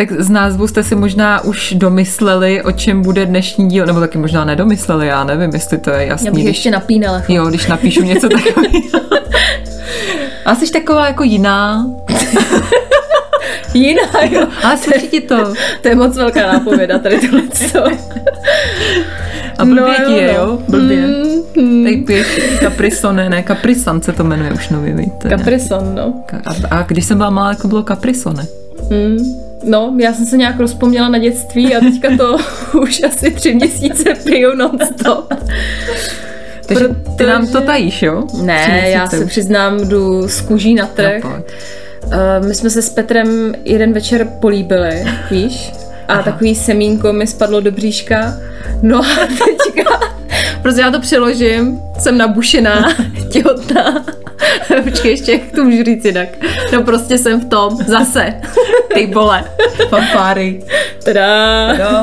[0.00, 4.18] Tak z názvu jste si možná už domysleli, o čem bude dnešní díl, nebo taky
[4.18, 6.26] možná nedomysleli, já nevím, jestli to je jasný.
[6.26, 7.22] Já bych když, ještě napínala.
[7.28, 9.00] Jo, když napíšu něco takového.
[10.44, 11.86] A jsi taková jako jiná.
[13.74, 14.46] jiná, jo.
[14.62, 15.54] Ale sluší ti to.
[15.80, 17.84] To je moc velká nápověda, tady tohle co.
[19.58, 20.58] A blbě no, ti je, jo?
[20.68, 21.06] Blbě.
[21.06, 21.84] Mm, mm.
[21.84, 25.28] Teď piješ kaprisone, ne, kaprisan se to jmenuje už nově, víte.
[25.28, 26.14] Kaprison, no.
[26.46, 28.46] A, a když jsem byla malá, jako bylo kaprisone.
[28.90, 29.49] Mm.
[29.64, 32.36] No, já jsem se nějak rozpomněla na dětství a teďka to
[32.80, 35.34] už asi tři měsíce piju non-stop.
[36.66, 37.16] Takže Protože...
[37.16, 38.24] ty nám to tajíš, jo?
[38.42, 41.24] Ne, já se přiznám, jdu z kůží na trh.
[41.24, 41.42] No,
[42.04, 45.72] uh, my jsme se s Petrem jeden večer políbili, víš?
[46.08, 46.22] A Aha.
[46.22, 48.34] takový semínko mi spadlo do bříška.
[48.82, 50.00] No a teďka,
[50.62, 52.96] prostě já to přeložím, jsem nabušená,
[53.28, 54.04] těhotná.
[54.84, 56.28] Počkej, ještě jak to můžu říct jinak.
[56.72, 58.34] No prostě jsem v tom, zase.
[58.94, 59.44] Ty vole,
[59.88, 60.60] fanfáry.
[61.04, 61.66] Tada.
[61.76, 62.02] Tada.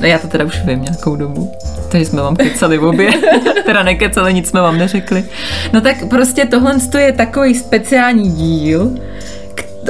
[0.00, 1.52] No já to teda už vím nějakou dobu.
[1.88, 3.10] Takže jsme vám kecali v obě.
[3.66, 5.24] teda nekecali, nic jsme vám neřekli.
[5.72, 8.90] No tak prostě tohle je takový speciální díl,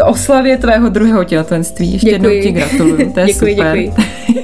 [0.04, 1.92] oslavě tvého druhého těhotenství.
[1.92, 3.78] Ještě jednou ti gratuluju, to je děkuji, super.
[3.78, 3.92] Děkuji.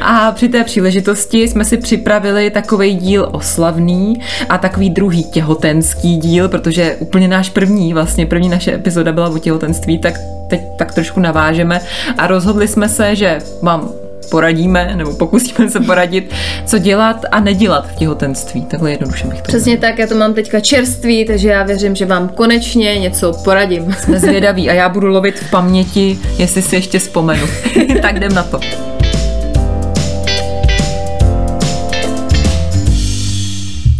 [0.00, 6.48] a při té příležitosti jsme si připravili takový díl oslavný a takový druhý těhotenský díl,
[6.48, 10.14] protože úplně náš první, vlastně první naše epizoda byla o těhotenství, tak
[10.50, 11.80] teď tak trošku navážeme
[12.18, 13.88] a rozhodli jsme se, že vám
[14.30, 16.34] poradíme, nebo pokusíme se poradit,
[16.66, 18.64] co dělat a nedělat v těhotenství.
[18.64, 22.06] Takhle jednoduše bych to Přesně tak, já to mám teďka čerství, takže já věřím, že
[22.06, 23.92] vám konečně něco poradím.
[23.92, 27.46] Jsme zvědaví a já budu lovit v paměti, jestli si ještě vzpomenu.
[28.02, 28.91] tak jdem na to.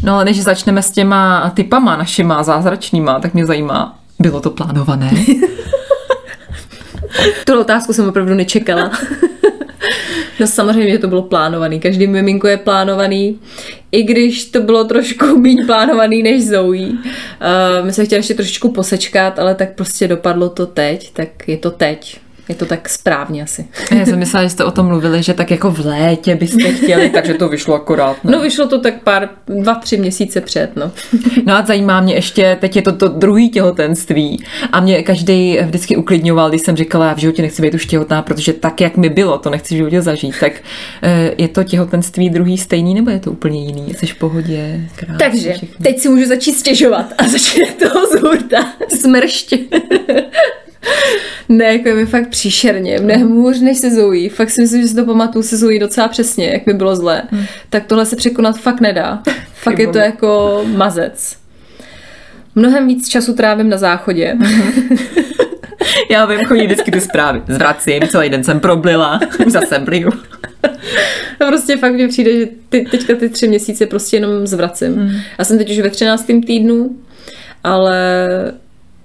[0.02, 5.10] No ale než začneme s těma typama našima zázračnýma, tak mě zajímá, bylo to plánované?
[7.44, 8.90] Tu otázku jsem opravdu nečekala.
[10.40, 11.80] No samozřejmě, že to bylo plánovaný.
[11.80, 13.38] Každý miminko je plánovaný.
[13.92, 16.88] I když to bylo trošku méně plánovaný než Zoe.
[16.88, 16.96] Uh,
[17.82, 21.70] my jsme chtěli ještě trošičku posečkat, ale tak prostě dopadlo to teď, tak je to
[21.70, 22.20] teď.
[22.48, 23.64] Je to tak správně asi.
[23.98, 27.10] Já jsem myslela, že jste o tom mluvili, že tak jako v létě byste chtěli,
[27.10, 28.24] takže to vyšlo akorát.
[28.24, 28.32] Ne?
[28.32, 30.92] No vyšlo to tak pár, dva, tři měsíce před, no.
[31.46, 35.96] No a zajímá mě ještě, teď je to to druhý těhotenství a mě každý vždycky
[35.96, 39.08] uklidňoval, když jsem říkala, já v životě nechci být už těhotná, protože tak, jak mi
[39.08, 40.34] bylo, to nechci v životě zažít.
[40.40, 40.52] Tak
[41.02, 43.94] eh, je to těhotenství druhý stejný, nebo je to úplně jiný?
[43.94, 44.80] Jsi v pohodě?
[44.96, 45.76] Krásný, takže, všechno.
[45.82, 49.54] teď si můžu začít stěžovat a začne to z hurta smršť.
[51.48, 54.28] Ne, jako je mi fakt příšerně, mnohem hůř než se Zoe.
[54.28, 57.22] Fakt si myslím, že si to pamatuju se Zoe docela přesně, jak mi bylo zlé.
[57.30, 57.44] Hmm.
[57.70, 59.22] Tak tohle se překonat fakt nedá.
[59.54, 61.36] fakt je to jako mazec.
[62.54, 64.36] Mnohem víc času trávím na záchodě.
[66.10, 67.42] Já vím, chodí vždycky ty zprávy.
[67.48, 70.10] Zvracím, celý den jsem problila, už zase bliju.
[71.40, 74.94] A prostě fakt mi přijde, že ty, teďka ty tři měsíce prostě jenom zvracím.
[74.94, 75.10] Hmm.
[75.38, 76.26] Já jsem teď už ve 13.
[76.46, 76.96] týdnu,
[77.64, 78.18] ale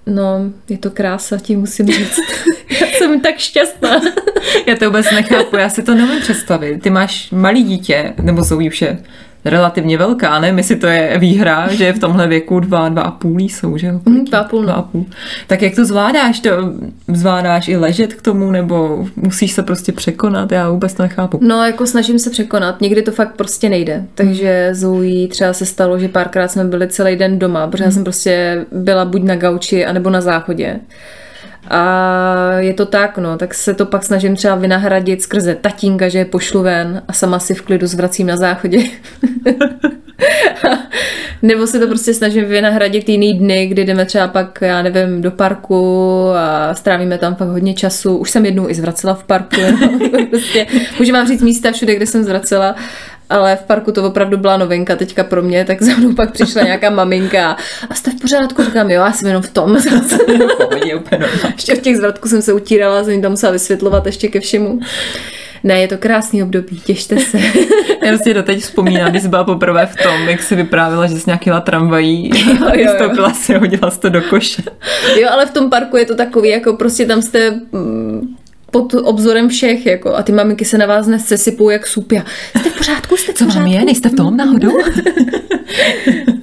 [0.07, 2.19] No, je to krása, ti musím říct.
[2.81, 4.01] já jsem tak šťastná.
[4.67, 6.81] já to vůbec nechápu, já si to nemůžu představit.
[6.81, 8.97] Ty máš malý dítě, nebo jsou už je
[9.49, 10.53] relativně velká, ne?
[10.57, 14.01] Jestli to je výhra, že v tomhle věku dva, dva a půl jsou, že jo?
[14.05, 14.65] Mm, dva a půl, no.
[14.65, 15.05] dva a půl.
[15.47, 16.39] Tak jak to zvládáš?
[16.39, 16.49] To
[17.07, 20.51] zvládáš i ležet k tomu, nebo musíš se prostě překonat?
[20.51, 21.39] Já vůbec to nechápu.
[21.41, 22.81] No, jako snažím se překonat.
[22.81, 24.05] Někdy to fakt prostě nejde.
[24.15, 27.87] Takže Zoe třeba se stalo, že párkrát jsme byli celý den doma, protože mm.
[27.87, 30.79] já jsem prostě byla buď na gauči, anebo na záchodě.
[31.69, 36.17] A je to tak, no, tak se to pak snažím třeba vynahradit skrze tatínka, že
[36.17, 38.79] je pošlu ven a sama si v klidu zvracím na záchodě.
[41.41, 45.31] Nebo se to prostě snažím vynahradit jiný dny, kdy jdeme třeba pak, já nevím, do
[45.31, 48.17] parku a strávíme tam fakt hodně času.
[48.17, 49.55] Už jsem jednou i zvracela v parku.
[50.11, 50.25] No.
[50.29, 50.67] prostě,
[50.99, 52.75] můžu vám říct místa všude, kde jsem zvracela
[53.29, 56.63] ale v parku to opravdu byla novinka teďka pro mě, tak za mnou pak přišla
[56.63, 57.57] nějaká maminka
[57.89, 59.77] a jste v pořádku, říkám, jo, já jsem jenom v tom.
[61.55, 64.79] ještě v těch zvratků jsem se utírala, jsem jim tam musela vysvětlovat ještě ke všemu.
[65.63, 67.39] Ne, je to krásný období, těšte se.
[68.05, 71.23] Já si doteď vzpomínám, když jsi byla poprvé v tom, jak jsi vyprávila, že jsi
[71.27, 72.31] nějakýla tramvají,
[72.73, 74.63] vystoupila si, hodila jsi to do koše.
[75.19, 78.35] Jo, ale v tom parku je to takový, jako prostě tam jste mm,
[78.71, 82.25] pod obzorem všech, jako, a ty maminky se na vás nesesypou jak supia.
[82.59, 83.85] Jste v pořádku, jste v Co vám je?
[83.85, 84.71] Nejste v tom náhodou?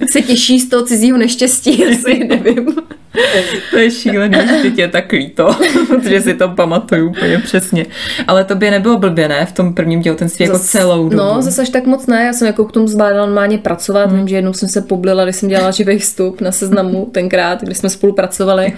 [0.09, 2.75] Se těší z toho cizího neštěstí, asi nevím.
[3.71, 5.55] To je šílený, že tě je tak líto,
[5.87, 7.85] protože si to pamatuju úplně přesně.
[8.27, 9.45] Ale to by nebylo blbě, ne?
[9.45, 11.23] V tom prvním těhotenství jako celou dobu.
[11.23, 14.17] No, zase až tak moc ne, já jsem jako k tomu zvládala normálně pracovat, hmm.
[14.17, 17.75] vím, že jednou jsem se poblila, když jsem dělala živý vstup na seznamu tenkrát, kdy
[17.75, 18.73] jsme spolupracovali,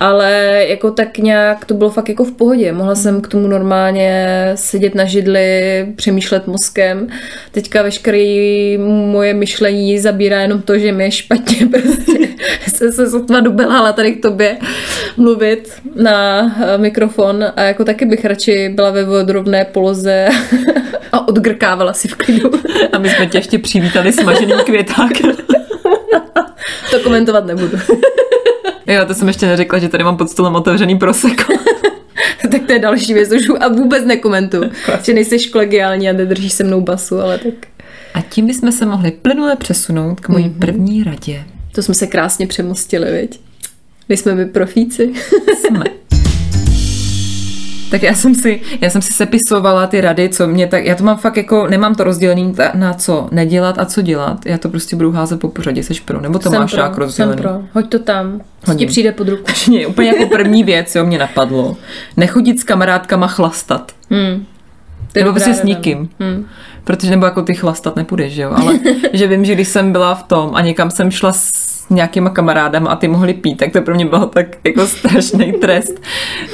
[0.00, 4.26] ale jako tak nějak to bylo fakt jako v pohodě, mohla jsem k tomu normálně
[4.54, 7.08] sedět na židli, přemýšlet mozkem,
[7.52, 8.76] teďka veškeré
[9.06, 12.12] moje myšlení zabírá jenom to, že mi je špatně, prostě
[12.76, 14.58] jsem se sotva dobelhala tady k tobě
[15.16, 20.28] mluvit na eh, mikrofon a jako taky bych radši byla ve vodrovné poloze
[21.12, 22.50] a odgrkávala si v klidu.
[22.92, 25.32] A my jsme tě ještě přivítali smaženým květákem.
[26.90, 27.78] To komentovat nebudu.
[28.86, 31.52] Jo, to jsem ještě neřekla, že tady mám pod stolem otevřený proseko.
[32.50, 34.70] tak to je další věc, už a vůbec nekomentuju.
[35.02, 37.54] Že nejseš kolegiální a nedržíš se mnou basu, ale tak
[38.14, 40.58] A tím bychom se mohli plynule přesunout k mojí mm-hmm.
[40.58, 41.44] první radě.
[41.72, 43.40] to jsme se krásně přemostili, viď?
[44.08, 45.12] Nejsme my profíci.
[45.58, 45.84] Jsme.
[47.90, 51.04] Tak já jsem si, já jsem si sepisovala ty rady, co mě tak, já to
[51.04, 54.68] mám fakt jako, nemám to rozdělený ta- na co nedělat a co dělat, já to
[54.68, 57.42] prostě budu házet po pořadě, seš pro, nebo to Jsem máš pro, tak jsem rozdělený.
[57.42, 57.50] pro.
[57.72, 58.40] Hoď to tam.
[58.64, 59.44] Co ti přijde pod ruku?
[59.68, 61.76] Mě, úplně jako první věc, jo, mě napadlo.
[62.16, 63.92] Nechodit s kamarádkama chlastat.
[64.10, 64.44] Hmm.
[65.14, 66.08] Nebo prostě s nikým.
[66.20, 66.46] Hmm.
[66.86, 68.78] Protože nebo jako ty chlastat nepůjdeš, že jo, ale
[69.12, 71.50] že vím, že když jsem byla v tom a někam jsem šla s
[71.90, 76.00] nějakýma kamarádama a ty mohli pít, tak to pro mě bylo tak jako strašný trest.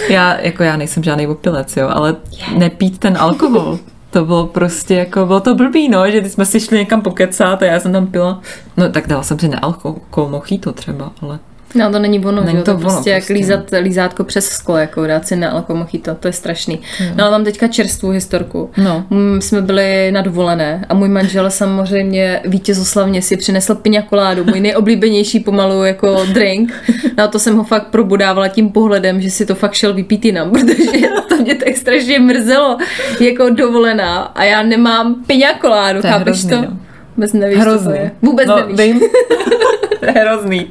[0.08, 2.16] Já, jako já nejsem žádný opilec, jo, ale
[2.56, 3.78] nepít ten alkohol.
[4.10, 7.62] To bylo prostě jako, bylo to blbý, no, že když jsme si šli někam pokecat
[7.62, 8.40] a já jsem tam pila,
[8.76, 11.38] no tak dala jsem si nealkohol mojito třeba, ale
[11.74, 13.32] No to není ono, Není to to, ono prostě jak prostě.
[13.32, 16.80] lízat, lízátko přes sklo, jako dát si na alkomochito, to je strašný.
[17.14, 18.70] No ale mám teďka čerstvou historku.
[18.76, 19.04] No.
[19.10, 25.40] Mm, jsme byli na dovolené a můj manžel samozřejmě vítězoslavně si přinesl piňakoládu, můj nejoblíbenější
[25.40, 26.72] pomalu jako drink.
[27.18, 30.24] No a to jsem ho fakt probudávala tím pohledem, že si to fakt šel vypít
[30.24, 32.76] jinam, protože to mě tak strašně mrzelo
[33.20, 36.56] jako dovolená a já nemám piňakoládu, chápeš hrozný, to?
[36.56, 36.76] no.
[37.16, 37.94] Vůbec nevíš, co to hrozný.
[37.94, 38.10] je.
[38.22, 38.80] Vůbec no, nevíš.
[38.80, 39.00] Vím.
[40.12, 40.70] to je hrozný.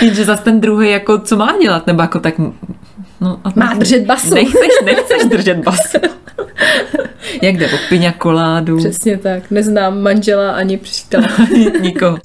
[0.00, 2.34] Jenže zase ten druhý, jako co má dělat, nebo jako tak...
[3.20, 4.34] No, a Má držet basu.
[4.34, 5.98] Nechceš, nechceš držet basu.
[7.42, 8.78] Jak jde o piňakoládu?
[8.78, 9.50] Přesně tak.
[9.50, 11.28] Neznám manžela ani přítele.
[11.80, 12.18] Nikoho.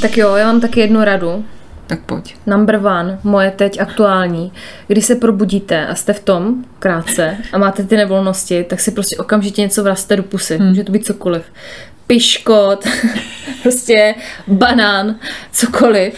[0.00, 1.44] tak jo, já mám taky jednu radu.
[1.86, 2.36] Tak pojď.
[2.46, 4.52] Number one, moje teď aktuální.
[4.86, 9.16] Když se probudíte a jste v tom krátce a máte ty nevolnosti, tak si prostě
[9.16, 10.56] okamžitě něco vraste do pusy.
[10.56, 10.68] Hmm.
[10.68, 11.42] Může to být cokoliv.
[12.06, 12.84] Piškot,
[13.62, 14.14] prostě
[14.46, 15.16] banán,
[15.52, 16.14] cokoliv.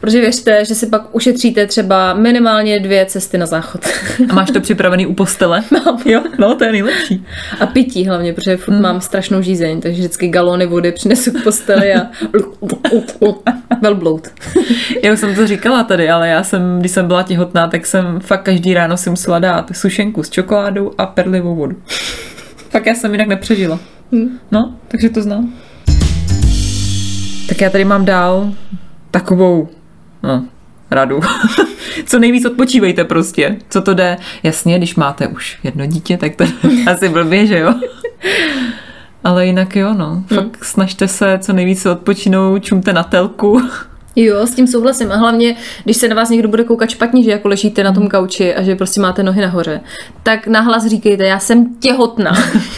[0.00, 3.80] Protože věřte, že si pak ušetříte třeba minimálně dvě cesty na záchod.
[4.28, 5.62] A máš to připravený u postele?
[5.84, 6.02] Mám.
[6.04, 7.26] Jo, no to je nejlepší.
[7.60, 8.82] A pití hlavně, protože furt hmm.
[8.82, 12.06] mám strašnou žízeň, takže vždycky galony vody přinesu k posteli a
[13.82, 14.28] velbloud.
[15.02, 18.20] Já už jsem to říkala tady, ale já jsem, když jsem byla těhotná, tak jsem
[18.20, 21.76] fakt každý ráno si musela dát sušenku s čokoládou a perlivou vodu.
[22.72, 23.78] Pak já jsem jinak nepřežila.
[24.50, 25.52] No, takže to znám.
[27.48, 28.52] Tak já tady mám dál
[29.10, 29.68] takovou,
[30.22, 30.44] no,
[30.90, 31.20] radu.
[32.06, 33.56] Co nejvíc odpočívejte prostě.
[33.68, 34.16] Co to jde?
[34.42, 36.44] Jasně, když máte už jedno dítě, tak to
[36.90, 37.74] asi blbě, že jo?
[39.24, 40.24] Ale jinak jo, no.
[40.34, 43.62] Fakt snažte se co nejvíce odpočinout, čumte na telku.
[44.16, 45.12] Jo, s tím souhlasím.
[45.12, 48.08] A hlavně, když se na vás někdo bude koukat špatně, že jako ležíte na tom
[48.08, 49.80] kauči a že prostě máte nohy nahoře,
[50.22, 52.32] tak nahlas říkejte, já jsem těhotná.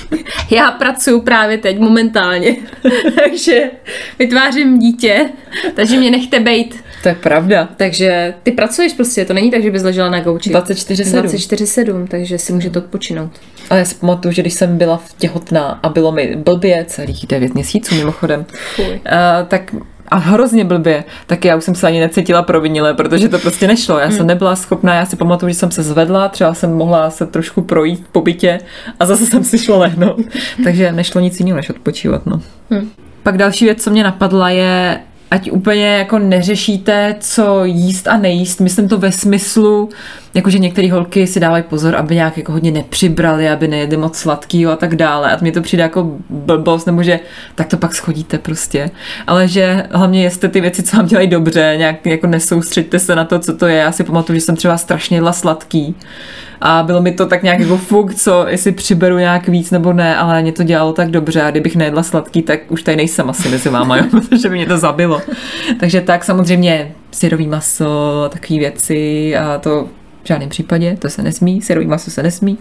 [0.51, 2.57] já pracuji právě teď, momentálně.
[3.25, 3.71] takže
[4.19, 5.31] vytvářím dítě,
[5.75, 6.83] takže mě nechte bejt.
[7.03, 7.69] To je pravda.
[7.77, 10.51] Takže ty pracuješ prostě, to není tak, že bys ležela na gauči.
[10.51, 11.23] 24/7.
[11.23, 13.31] 24-7, takže si můžete odpočinout.
[13.71, 17.55] Ale já si pamatuju, že když jsem byla těhotná a bylo mi blbě celých 9
[17.55, 18.87] měsíců mimochodem, Fuj.
[18.87, 19.01] uh,
[19.49, 19.75] tak
[20.13, 23.99] a hrozně blbě, tak já už jsem se ani necítila provinile, protože to prostě nešlo.
[23.99, 27.27] Já jsem nebyla schopná, já si pamatuju, že jsem se zvedla, třeba jsem mohla se
[27.27, 28.59] trošku projít po bytě
[29.01, 30.21] a zase jsem si šla lehnout.
[30.65, 32.27] Takže nešlo nic jiného, než odpočívat.
[32.27, 32.41] No.
[32.71, 32.89] Hm.
[33.23, 35.01] Pak další věc, co mě napadla, je,
[35.33, 38.61] ať úplně jako neřešíte, co jíst a nejíst.
[38.61, 39.89] Myslím to ve smyslu,
[40.35, 44.73] jakože některé holky si dávají pozor, aby nějak jako hodně nepřibrali, aby nejedli moc sladkýho
[44.73, 45.33] a tak dále.
[45.33, 47.21] A mně to přijde jako blbost, nebo že
[47.55, 48.91] tak to pak schodíte prostě.
[49.27, 53.25] Ale že hlavně jeste ty věci, co vám dělají dobře, nějak jako nesoustřeďte se na
[53.25, 53.77] to, co to je.
[53.77, 55.95] Já si pamatuju, že jsem třeba strašně jedla sladký.
[56.65, 60.17] A bylo mi to tak nějak jako fuk, co, jestli přiberu nějak víc nebo ne,
[60.17, 63.49] ale mě to dělalo tak dobře a kdybych nejedla sladký, tak už tady nejsem asi
[63.49, 65.23] mezi váma, jo, protože by mě to zabilo.
[65.81, 69.89] Takže tak samozřejmě syrový maso, takové věci a to
[70.23, 72.59] v žádném případě, to se nesmí, syrový maso se nesmí,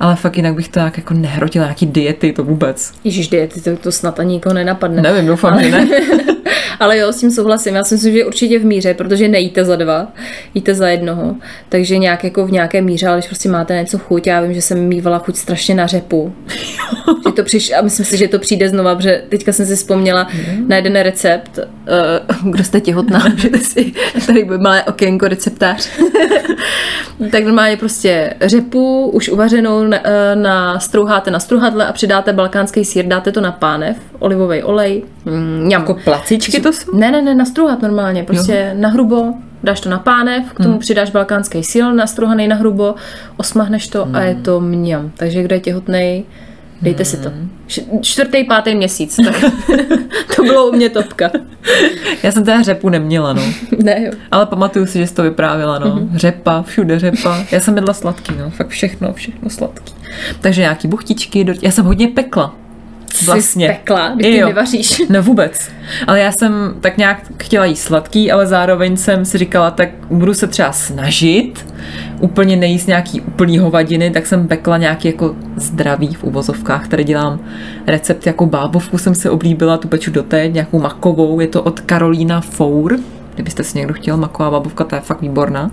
[0.00, 2.92] ale fakt jinak bych to tak jako nehrotila nějaký diety, to vůbec.
[3.04, 5.02] Ježíš, diety, to, to snad ani nikoho nenapadne.
[5.02, 5.64] Nevím, doufám, ale...
[5.64, 5.86] že ne.
[6.80, 7.74] ale jo, s tím souhlasím.
[7.74, 10.08] Já si myslím, že určitě v míře, protože nejíte za dva,
[10.54, 11.36] jíte za jednoho.
[11.68, 14.62] Takže nějak jako v nějaké míře, ale když prostě máte něco chuť, já vím, že
[14.62, 16.32] jsem mývala chuť strašně na řepu.
[17.26, 20.28] že to přiš, a myslím si, že to přijde znova, protože teďka jsem si vzpomněla
[20.34, 20.68] mm.
[20.68, 21.58] na jeden recept.
[21.58, 23.92] Uh, kdo jste těhotná, můžete si
[24.26, 25.90] tady by malé okénko receptář.
[27.30, 29.98] Tak normálně prostě řepu už uvařenou na,
[30.34, 35.68] na strouháte na struhadle a přidáte balkánský sír, dáte to na pánev, olivový olej, mm,
[35.70, 36.96] Jako placičky to jsou?
[36.96, 38.80] Ne, ne, ne, nastruhat normálně, prostě jo.
[38.80, 40.78] na hrubo, dáš to na pánev, k tomu hmm.
[40.78, 42.94] přidáš balkánský síl, nastruhaný na hrubo,
[43.36, 44.16] osmahneš to hmm.
[44.16, 45.10] a je to mňam.
[45.16, 46.24] Takže kdo je těhotný,
[46.82, 47.10] dejte hmm.
[47.10, 47.30] si to.
[48.00, 49.34] Čtvrtý, pátý měsíc, tak
[50.36, 51.30] to bylo u mě topka.
[52.22, 53.42] Já jsem teda řepu neměla, no.
[53.82, 54.12] ne, jo.
[54.30, 55.86] Ale pamatuju si, že jsi to vyprávěla, no.
[55.86, 56.16] Mm-hmm.
[56.16, 57.44] Řepa, všude řepa.
[57.52, 58.50] Já jsem jedla sladký, no.
[58.50, 59.94] Fakt všechno, všechno sladký.
[60.40, 61.54] Takže nějaký buchtičky, do...
[61.62, 62.54] já jsem hodně pekla
[63.26, 63.66] vlastně.
[63.66, 65.02] Jsi pekla, když ty nevaříš.
[65.08, 65.70] No vůbec.
[66.06, 70.34] Ale já jsem tak nějak chtěla jíst sladký, ale zároveň jsem si říkala, tak budu
[70.34, 71.66] se třeba snažit
[72.20, 77.40] úplně nejíst nějaký úplný hovadiny, tak jsem pekla nějaký jako zdravý v uvozovkách, tady dělám
[77.86, 82.40] recept jako bábovku, jsem si oblíbila, tu peču doteď, nějakou makovou, je to od Karolína
[82.40, 82.98] Four,
[83.34, 85.70] kdybyste si někdo chtěl, maková bábovka, ta je fakt výborná.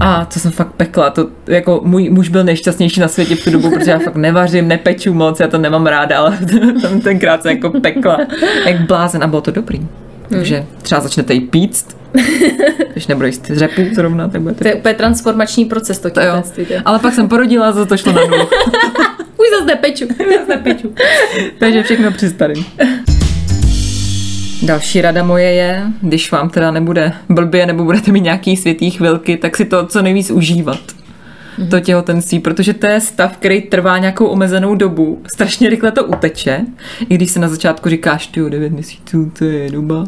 [0.00, 3.50] A co jsem fakt pekla, to jako můj muž byl nejšťastnější na světě v tu
[3.50, 6.38] dobu, protože já fakt nevařím, nepeču moc, já to nemám ráda, ale
[6.82, 8.18] tam tenkrát se jako pekla
[8.66, 9.78] jak blázen a bylo to dobrý.
[9.78, 9.88] Hmm.
[10.30, 11.96] Takže třeba začnete jí píct,
[12.92, 16.42] když nebudu jíst řepu zrovna, tak budete To je úplně transformační proces to, to jo.
[16.84, 18.44] Ale pak jsem porodila a za to šlo na nulu.
[19.36, 20.06] Už zase nepeču.
[20.08, 20.94] zase nepeču.
[21.58, 22.64] Takže všechno přistarím.
[24.62, 29.36] Další rada moje je, když vám teda nebude blbě nebo budete mít nějaký světý chvilky,
[29.36, 30.80] tak si to co nejvíc užívat.
[31.58, 31.68] Mm-hmm.
[31.68, 35.22] To těhotenství, protože to je stav, který trvá nějakou omezenou dobu.
[35.34, 36.60] Strašně rychle to uteče,
[37.08, 40.04] i když se na začátku říkáš, ty 9 měsíců, to je doba.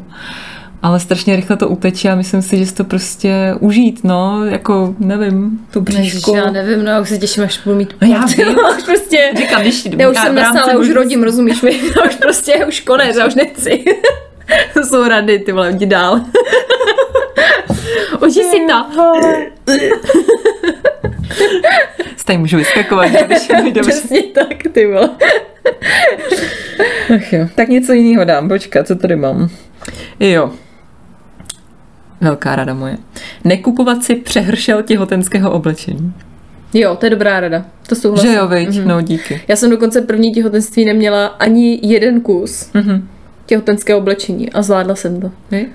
[0.82, 4.94] Ale strašně rychle to uteče a myslím si, že si to prostě užít, no, jako,
[4.98, 6.36] nevím, to bříško.
[6.36, 8.48] Já nevím, no, já už se těším, až budu mít no, já vím.
[8.76, 12.66] už prostě, Říkám, když já už jsem nastála, už rodím, rozumíš mi, já už prostě,
[12.68, 13.84] už konec, já už nechci.
[14.74, 16.20] to jsou rady, ty vole, jdi dál.
[18.20, 19.12] Oži si to.
[22.16, 23.90] Stej můžu vyskakovat, když mi dobře.
[23.90, 25.10] Přesně tak, ty vole.
[27.16, 29.48] Ach jo, tak něco jiného dám, počkat, co tady mám.
[30.20, 30.50] Jo,
[32.20, 32.96] Velká rada moje.
[33.44, 36.12] Nekupovat si přehršel těhotenského oblečení.
[36.74, 37.64] Jo, to je dobrá rada.
[37.88, 38.30] To souhlasím.
[38.30, 38.68] Že jo, viď?
[38.68, 38.86] Mm-hmm.
[38.86, 39.40] No, díky.
[39.48, 42.70] Já jsem dokonce první těhotenství neměla ani jeden kus.
[42.74, 43.02] Mm-hmm
[43.50, 45.30] těhotenské oblečení a zvládla jsem to.
[45.50, 45.66] Víš?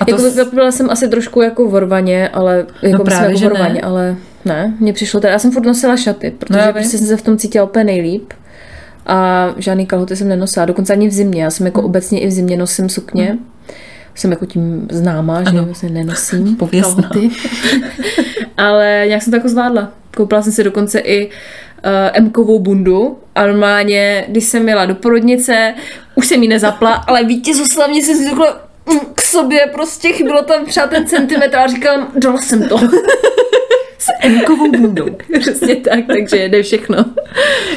[0.00, 0.54] A to jako, s...
[0.54, 3.80] Byla jsem asi trošku jako vorvaně, ale jako no právě, jako vorvaně, ne.
[3.80, 7.16] ale ne, mně přišlo teda, já jsem furt nosila šaty, protože no, prostě jsem se
[7.16, 8.32] v tom cítila úplně nejlíp
[9.06, 11.86] a žádný kalhoty jsem nenosila, dokonce ani v zimě, já jsem jako hmm.
[11.86, 13.46] obecně i v zimě nosím sukně, hmm.
[14.14, 17.30] jsem jako tím známá, že vlastně nenosím kalhoty,
[18.56, 19.92] ale nějak jsem to jako zvládla.
[20.16, 21.32] Koupila jsem si dokonce i uh,
[22.12, 25.74] M-kovou bundu a normálně, když jsem jela do porodnice,
[26.14, 28.54] už jsem ji nezapla, ale vítězoslavně jsem si takhle
[28.86, 32.78] mm, k sobě prostě chybilo tam třeba ten centimetr a říkám, dala jsem to.
[33.98, 35.06] S M-kovou bundou.
[35.40, 37.04] Přesně tak, takže jede všechno.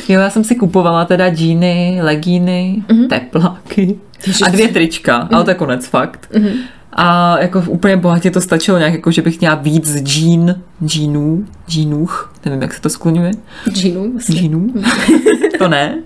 [0.10, 3.08] Jo, já jsem si kupovala teda džíny, legíny, mm-hmm.
[3.08, 4.00] tepláky
[4.46, 5.36] a dvě trička, mm-hmm.
[5.36, 6.30] ale to je konec fakt.
[6.34, 6.60] Mm-hmm.
[6.94, 12.34] A jako úplně bohatě to stačilo nějak, jako že bych měla víc džín, džínů, džínůch,
[12.46, 13.32] nevím, jak se to skloňuje.
[13.70, 14.14] Džínů?
[14.20, 14.74] Džínů?
[15.58, 16.04] to ne.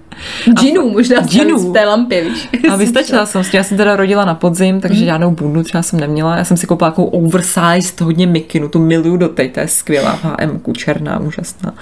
[0.59, 1.69] Džínů, možná džínů.
[1.69, 2.49] v té lampě, víš.
[2.71, 5.05] A vystačila jsem s tím, já jsem teda rodila na podzim, takže mm.
[5.05, 6.37] žádnou bundu třeba jsem neměla.
[6.37, 10.19] Já jsem si koupila takovou oversized, hodně mikinu, tu miluju do té, to je skvělá
[10.23, 11.73] HM, černá, úžasná.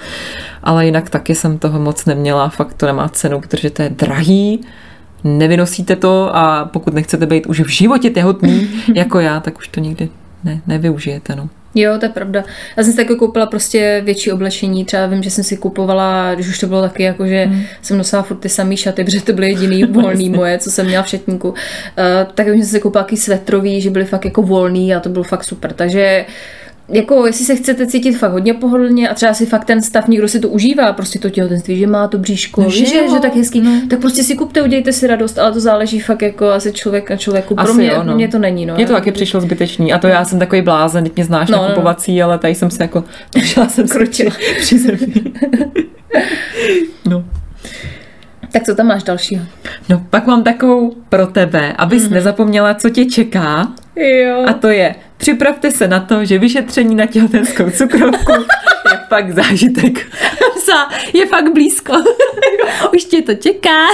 [0.62, 4.60] Ale jinak taky jsem toho moc neměla, fakt to nemá cenu, protože to je drahý
[5.24, 9.80] nevynosíte to a pokud nechcete být už v životě těhotný, jako já, tak už to
[9.80, 10.08] nikdy
[10.44, 11.36] ne, nevyužijete.
[11.36, 11.48] No.
[11.74, 12.44] Jo, to je pravda.
[12.76, 14.84] Já jsem si taky koupila prostě větší oblečení.
[14.84, 17.62] Třeba vím, že jsem si kupovala, když už to bylo taky, jako že hmm.
[17.82, 21.02] jsem nosila furt ty samé šaty, protože to byly jediný volný moje, co jsem měla
[21.02, 21.48] v šatníku.
[21.48, 21.54] Uh,
[22.34, 25.08] tak vím, že jsem si koupila taky svetrový, že byly fakt jako volný a to
[25.08, 25.72] bylo fakt super.
[25.72, 26.61] Takže uh,
[26.92, 30.28] jako jestli se chcete cítit fakt hodně pohodlně a třeba si fakt ten stav, někdo
[30.28, 33.36] si to užívá, prostě to těhotenství, že má to bříško, no, že, že, že tak
[33.36, 33.70] hezký, no.
[33.90, 37.16] tak prostě si kupte, udějte si radost, ale to záleží fakt jako asi člověk na
[37.16, 37.54] člověku.
[37.54, 38.14] Pro mě, jo, no.
[38.14, 38.66] mě to není.
[38.66, 38.74] No.
[38.74, 41.62] Mně to taky přišlo zbytečný a to já jsem takový blázen, teď mě znáš no,
[41.62, 42.26] nakupovací, no.
[42.26, 44.30] ale tady jsem se jako, držela jsem Kročila.
[44.60, 44.98] při, při
[47.04, 47.24] no.
[48.52, 49.44] Tak co tam máš dalšího?
[49.88, 52.12] No, pak mám takovou pro tebe, abys mm-hmm.
[52.12, 53.72] nezapomněla, co tě čeká.
[53.96, 54.44] Jo.
[54.46, 58.32] A to je připravte se na to, že vyšetření na těhotenskou cukrovku
[58.92, 60.06] je fakt zážitek.
[61.14, 61.92] Je fakt blízko.
[62.94, 63.86] Už tě to čeká.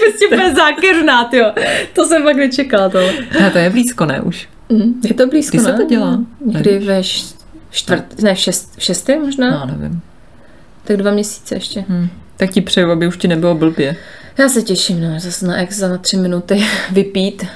[0.00, 1.52] prostě úplně zákeřná, jo.
[1.92, 2.98] To jsem fakt nečekala to.
[3.46, 4.48] A to je blízko, ne už?
[4.68, 5.78] Mm, je to blízko, Kdy se ne?
[5.78, 6.18] to dělá?
[6.44, 7.02] Někdy ve
[7.70, 9.50] čtvrt, ne, šest, šestý možná?
[9.50, 10.00] No, nevím.
[10.84, 11.84] Tak dva měsíce ještě.
[11.88, 12.08] Hm.
[12.36, 13.96] Tak ti přeju, aby už ti nebylo blbě.
[14.38, 17.46] Já se těším, no, zase na ex za tři minuty vypít.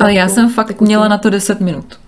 [0.00, 1.98] Ale já jsem fakt měla na to 10 minut.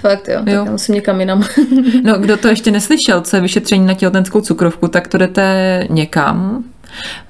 [0.00, 0.64] Fakt jo, tak Jo.
[0.64, 1.44] já musím někam jinam.
[2.04, 6.64] No, kdo to ještě neslyšel, co je vyšetření na těhotenskou cukrovku, tak to jdete někam,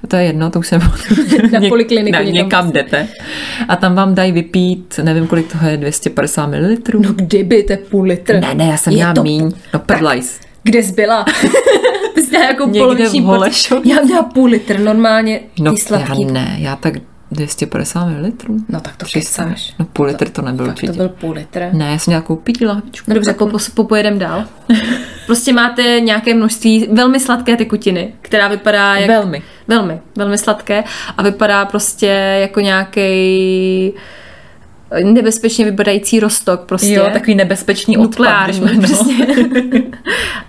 [0.07, 0.81] to je jedno, to už jsem...
[1.51, 3.07] Na polikliniku na, někam někam jdete.
[3.67, 6.55] A tam vám dají vypít, nevím, kolik toho je, 250 ml?
[6.99, 8.39] No kdyby, to je půl litr.
[8.39, 9.51] Ne, ne, já jsem měla to- míň.
[9.73, 10.39] No, prdlajs.
[10.63, 11.25] Kde jsi byla?
[12.15, 13.85] Ty jsi měla jako Někde v.
[13.85, 16.93] Já měla půl litr, normálně No, já ne, já tak
[17.31, 18.31] 250 ml.
[18.69, 19.47] No tak to Přestaň.
[19.47, 19.73] kecáš.
[19.79, 20.91] No, půl litr to nebyl to určitě.
[20.93, 21.69] byl půl litr.
[21.73, 23.05] Ne, já jsem měla koupit lahvičku.
[23.11, 24.45] No dobře, po, po, pojedem dál.
[25.25, 29.07] Prostě máte nějaké množství velmi sladké tekutiny, která vypadá jak...
[29.09, 29.41] Velmi.
[29.67, 30.83] Velmi, velmi sladké
[31.17, 32.05] a vypadá prostě
[32.41, 33.93] jako nějaký
[35.03, 36.93] nebezpečně vypadající rostok prostě.
[36.93, 38.09] Jo, takový nebezpečný odpad.
[38.09, 38.81] Nukleární, no.
[38.81, 39.27] přesně.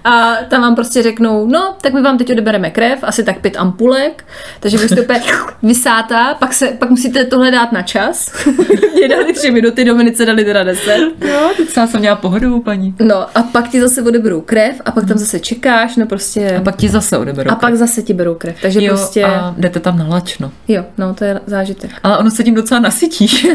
[0.05, 3.57] A tam vám prostě řeknou, no, tak my vám teď odebereme krev, asi tak pět
[3.57, 4.25] ampulek,
[4.61, 5.21] takže vy jste úplně
[5.63, 8.47] vysátá, pak, se, pak musíte tohle dát na čas.
[8.95, 11.13] Mě dali tři minuty, Dominice dali teda deset.
[11.29, 12.95] Jo, docela jsem měla pohodovou paní.
[13.01, 16.57] No a pak ti zase odeberou krev a pak tam zase čekáš, no prostě...
[16.57, 17.51] A pak ti zase odeberou.
[17.51, 19.25] a pak zase ti berou krev, takže jo, prostě...
[19.25, 20.53] a jdete tam na lačno.
[20.69, 21.91] Jo, no to je zážitek.
[22.03, 23.47] Ale ono se tím docela nasytíš.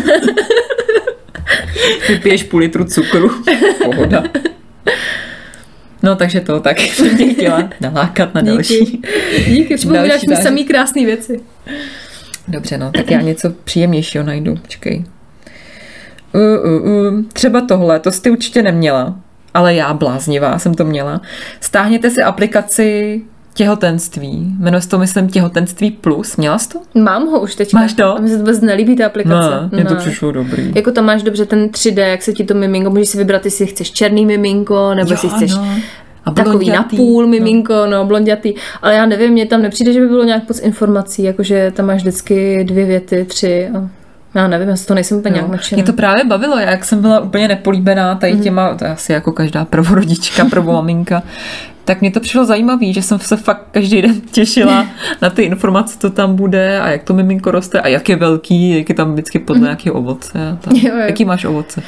[2.10, 3.31] Vypiješ půl litru cukru.
[3.84, 4.24] Pohoda.
[6.03, 8.79] No takže to, tak jsem tě chtěla nalákat na další.
[8.79, 9.00] Díky.
[9.48, 11.39] Díky, připomínáš mi samý krásný věci.
[12.48, 14.55] Dobře, no, tak já něco příjemnějšího najdu.
[14.55, 15.03] Počkej.
[16.34, 17.24] Uh, uh, uh.
[17.34, 19.19] Třeba tohle, to jsi určitě neměla,
[19.53, 21.22] ale já bláznivá jsem to měla.
[21.60, 23.22] Stáhněte si aplikaci
[23.55, 24.55] těhotenství.
[24.59, 26.38] Jmenuje se to, myslím, těhotenství plus.
[26.38, 26.79] Měla jsi to?
[26.95, 27.80] Mám ho už teďka.
[27.80, 28.17] Máš to?
[28.17, 29.49] A mi se to vůbec nelíbí ta aplikace.
[29.62, 30.71] Ne, mně to přišlo dobrý.
[30.75, 33.65] Jako tam máš dobře ten 3D, jak se ti to miminko, můžeš si vybrat, jestli
[33.65, 35.51] chceš černý miminko, nebo jestli chceš
[36.25, 38.53] A takový blondětý, napůl miminko, no, blondětý.
[38.82, 42.01] Ale já nevím, mně tam nepřijde, že by bylo nějak moc informací, jakože tam máš
[42.01, 43.89] vždycky dvě věty, tři a
[44.36, 45.51] já nevím, já toho nejsem úplně nějak Jo.
[45.51, 45.77] nadšená.
[45.77, 49.12] Mě to právě bavilo, já jak jsem byla úplně nepolíbená tady těma, to je asi
[49.13, 51.23] jako každá prvorodička, prvomaminka,
[51.86, 54.88] tak mě to přišlo zajímavé, že jsem se fakt každý den těšila
[55.21, 58.78] na ty informace, co tam bude a jak to miminko roste a jak je velký,
[58.78, 60.32] jak je tam vždycky podle nějakého ovoce.
[60.52, 60.74] A tak.
[60.86, 61.06] Jo, jo.
[61.06, 61.80] Jaký máš ovoce?
[61.82, 61.84] Uh,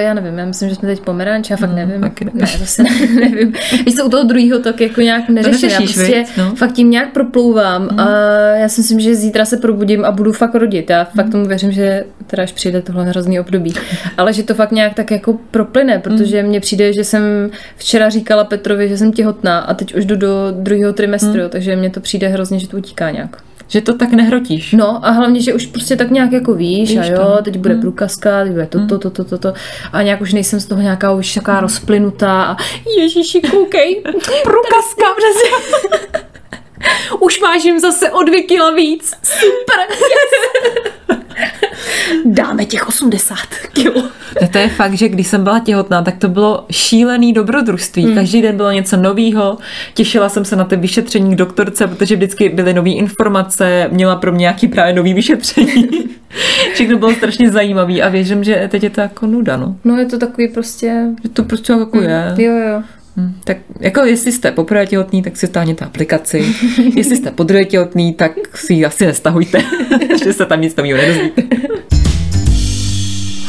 [0.00, 2.00] já nevím, já myslím, že jsme teď pomeranč, já fakt Hmm, nevím.
[2.00, 2.40] taky nevím.
[2.40, 2.82] Ne, zase
[3.20, 3.52] nevím.
[3.86, 5.68] Víš co, u toho druhého tak jako nějak neřeším.
[5.68, 6.36] Já neřešíš, prostě viď?
[6.38, 6.54] No.
[6.54, 8.08] fakt tím nějak proplouvám a
[8.54, 10.90] já si myslím, že zítra se probudím a budu fakt rodit.
[10.90, 13.74] Já fakt tomu věřím, že teda až přijde tohle hrozný období.
[14.18, 17.22] Ale že to fakt nějak tak jako proplyne, protože mně přijde, že jsem
[17.76, 19.31] včera říkala Petrovi, že jsem těhotná
[19.66, 23.10] a teď už jdu do druhého trimestru, takže mně to přijde hrozně, že to utíká
[23.10, 23.36] nějak.
[23.68, 24.72] Že to tak nehrotíš.
[24.72, 27.42] No a hlavně, že už prostě tak nějak jako víš, Víš a jo, to.
[27.42, 29.52] teď bude průkazka, teď bude toto, toto, toto,
[29.92, 32.56] a nějak už nejsem z toho nějaká už taková rozplynutá a
[32.98, 34.02] ježiši, koukej,
[34.44, 35.50] průkazka, přesně.
[37.20, 39.14] Už vážím zase o dvě kila víc.
[39.22, 39.86] Super.
[39.90, 40.92] Yes.
[42.24, 43.36] Dáme těch 80
[43.72, 44.02] kilo.
[44.52, 48.04] To je fakt, že když jsem byla těhotná, tak to bylo šílený dobrodružství.
[48.04, 48.14] Hmm.
[48.14, 49.58] Každý den bylo něco novýho.
[49.94, 54.32] Těšila jsem se na ty vyšetření k doktorce, protože vždycky byly nové informace, měla pro
[54.32, 55.88] mě nějaký právě nový vyšetření.
[56.74, 59.76] Všechno bylo strašně zajímavý a věřím, že teď je to jako nuda, no.
[59.84, 61.06] No je to takový prostě...
[61.22, 62.34] Že to prostě jako je.
[62.38, 62.82] Jo, jo.
[63.16, 66.46] Hm, Tak jako jestli jste poprvé těhotný, tak si stáhněte aplikaci.
[66.96, 69.62] jestli jste podruhé těhotný, tak si ji asi nestahujte,
[70.24, 71.42] že se tam nic nového nedozvíte.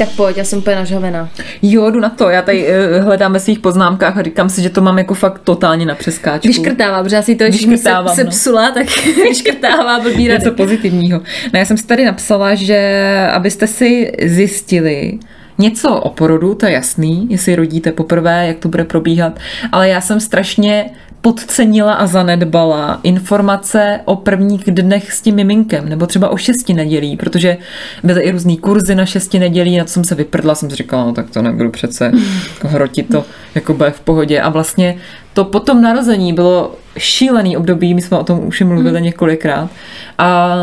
[0.05, 1.29] Tak pojď, já jsem úplně nažhavená.
[1.61, 2.29] Jo, jdu na to.
[2.29, 5.41] Já tady uh, hledám ve svých poznámkách a říkám si, že to mám jako fakt
[5.43, 6.47] totálně na přeskáčku.
[6.47, 8.29] Vyškrtává, protože já si to ještě se, Vyškrtávám, se no.
[8.29, 8.87] psula, tak
[9.29, 10.27] vyškrtává blbý.
[10.27, 11.21] Něco pozitivního.
[11.53, 15.19] No já jsem si tady napsala, že abyste si zjistili
[15.57, 19.39] něco o porodu, to je jasný, jestli rodíte poprvé, jak to bude probíhat,
[19.71, 20.89] ale já jsem strašně
[21.23, 27.17] podcenila a zanedbala informace o prvních dnech s tím miminkem, nebo třeba o šesti nedělí,
[27.17, 27.57] protože
[28.03, 31.05] byly i různý kurzy na šesti nedělí, na to jsem se vyprdla, jsem si říkala,
[31.05, 32.11] no tak to nebudu přece
[32.61, 34.41] hrotit to, jako bude v pohodě.
[34.41, 34.97] A vlastně
[35.33, 39.69] to po tom narození bylo šílený období, my jsme o tom už mluvili několikrát.
[40.17, 40.55] A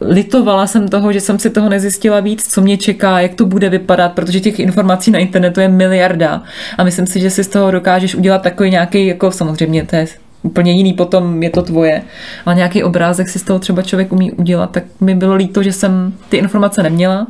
[0.00, 3.68] litovala jsem toho, že jsem si toho nezjistila víc, co mě čeká, jak to bude
[3.68, 6.42] vypadat, protože těch informací na internetu je miliarda.
[6.78, 10.06] A myslím si, že si z toho dokážeš udělat takový nějaký, jako samozřejmě to je
[10.42, 12.02] úplně jiný, potom je to tvoje,
[12.46, 15.72] ale nějaký obrázek si z toho třeba člověk umí udělat, tak mi bylo líto, že
[15.72, 17.26] jsem ty informace neměla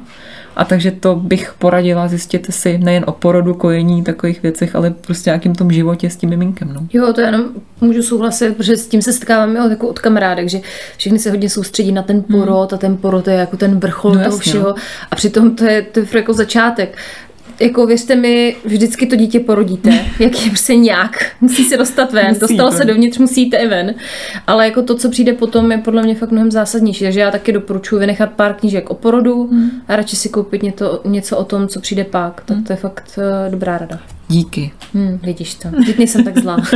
[0.56, 5.30] A takže to bych poradila, zjistěte si nejen o porodu, kojení, takových věcech, ale prostě
[5.30, 6.72] nějakým tom životě s tím miminkem.
[6.72, 6.86] No.
[6.92, 7.44] Jo, to já jenom
[7.80, 10.60] můžu souhlasit, protože s tím se setkáváme od, jako od kamarádek, že
[10.96, 14.18] všichni se hodně soustředí na ten porod a ten porod je jako ten vrchol No
[14.18, 14.74] no, toho jasně, všeho
[15.10, 16.98] a přitom to je, to je jako začátek.
[17.60, 21.26] Jako věřte mi, vždycky to dítě porodíte, jak je prostě nějak.
[21.40, 23.94] Musí se dostat ven, Musí, dostalo to se dovnitř, musíte i ven.
[24.46, 27.04] Ale jako to, co přijde potom, je podle mě fakt mnohem zásadnější.
[27.04, 29.50] Takže já taky doporučuji vynechat pár knížek o porodu
[29.88, 32.42] a radši si koupit něco, něco o tom, co přijde pak.
[32.44, 34.00] Tak to je fakt uh, dobrá rada.
[34.28, 34.72] Díky.
[34.94, 35.68] Hm, vidíš to.
[35.86, 36.56] Teď nejsem tak zlá.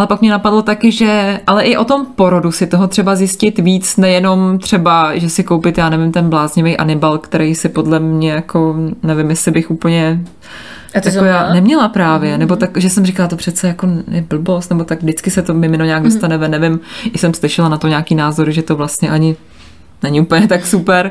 [0.00, 3.58] Ale pak mě napadlo taky, že ale i o tom porodu si toho třeba zjistit
[3.58, 8.30] víc, nejenom třeba, že si koupit, já nevím, ten bláznivý Anibal, který si podle mě
[8.30, 10.24] jako, nevím, jestli bych úplně
[10.94, 14.24] A to jako já neměla právě, nebo tak, že jsem říkala, to přece jako je
[14.28, 16.80] blbost, nebo tak vždycky se to mimino nějak dostane ven, nevím,
[17.12, 19.36] i jsem slyšela na to nějaký názor, že to vlastně ani
[20.02, 21.10] není úplně tak super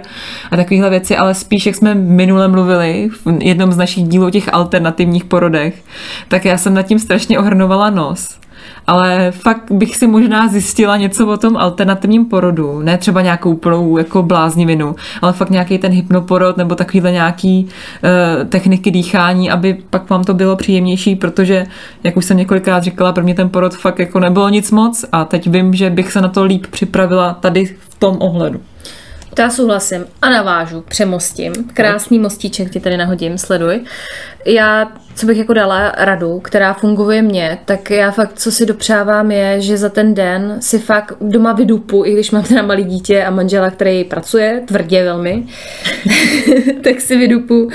[0.51, 4.29] a takovéhle věci, ale spíš, jak jsme minule mluvili v jednom z našich dílů o
[4.29, 5.83] těch alternativních porodech,
[6.27, 8.39] tak já jsem nad tím strašně ohrnovala nos.
[8.89, 12.79] Ale fakt bych si možná zjistila něco o tom alternativním porodu.
[12.79, 18.47] Ne třeba nějakou úplnou jako bláznivinu, ale fakt nějaký ten hypnoporod nebo takovýhle nějaký uh,
[18.47, 21.65] techniky dýchání, aby pak vám to bylo příjemnější, protože,
[22.03, 25.25] jak už jsem několikrát říkala, pro mě ten porod fakt jako nebylo nic moc a
[25.25, 28.61] teď vím, že bych se na to líp připravila tady v tom ohledu.
[29.33, 31.53] To já souhlasím a navážu, přemostím.
[31.73, 33.83] Krásný mostíček ti tady nahodím, sleduj.
[34.45, 39.31] Já, co bych jako dala radu, která funguje mně, tak já fakt, co si dopřávám
[39.31, 43.23] je, že za ten den si fakt doma vydupu, i když mám teda malý dítě
[43.23, 45.43] a manžela, který pracuje tvrdě velmi,
[46.83, 47.69] tak si vydupu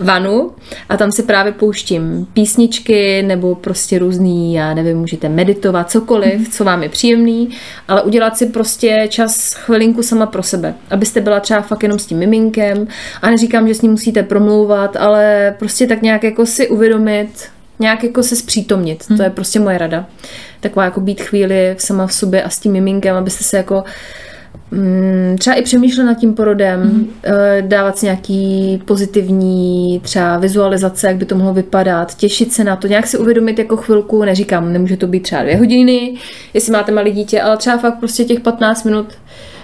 [0.00, 0.50] vanu
[0.88, 6.64] a tam si právě pouštím písničky nebo prostě různý, já nevím, můžete meditovat, cokoliv, co
[6.64, 7.48] vám je příjemný,
[7.88, 12.06] ale udělat si prostě čas, chvilinku sama pro sebe, abyste byla třeba fakt jenom s
[12.06, 12.86] tím miminkem
[13.22, 17.28] a neříkám, že s ním musíte promlouvat, ale prostě tak nějak jako si uvědomit,
[17.78, 20.06] nějak jako se zpřítomnit, to je prostě moje rada.
[20.60, 23.84] Taková jako být chvíli sama v sobě a s tím miminkem, abyste se jako
[24.70, 27.08] mm, třeba i přemýšlet nad tím porodem, mm.
[27.60, 32.86] dávat si nějaký pozitivní třeba vizualizace, jak by to mohlo vypadat, těšit se na to,
[32.86, 36.14] nějak si uvědomit jako chvilku, neříkám, nemůže to být třeba dvě hodiny,
[36.54, 39.06] jestli máte malé dítě, ale třeba fakt prostě těch 15 minut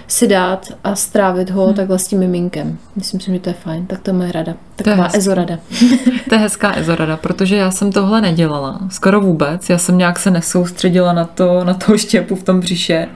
[0.07, 1.75] si dát a strávit ho hmm.
[1.75, 2.77] takhle s tím miminkem.
[2.95, 4.53] Myslím si, že to je fajn, tak to je moje rada.
[4.75, 5.17] Taková hezký.
[5.17, 5.59] ezorada.
[6.29, 8.79] To je hezká ezorada, protože já jsem tohle nedělala.
[8.89, 9.69] Skoro vůbec.
[9.69, 13.07] Já jsem nějak se nesoustředila na to, na toho štěpu v tom břiše.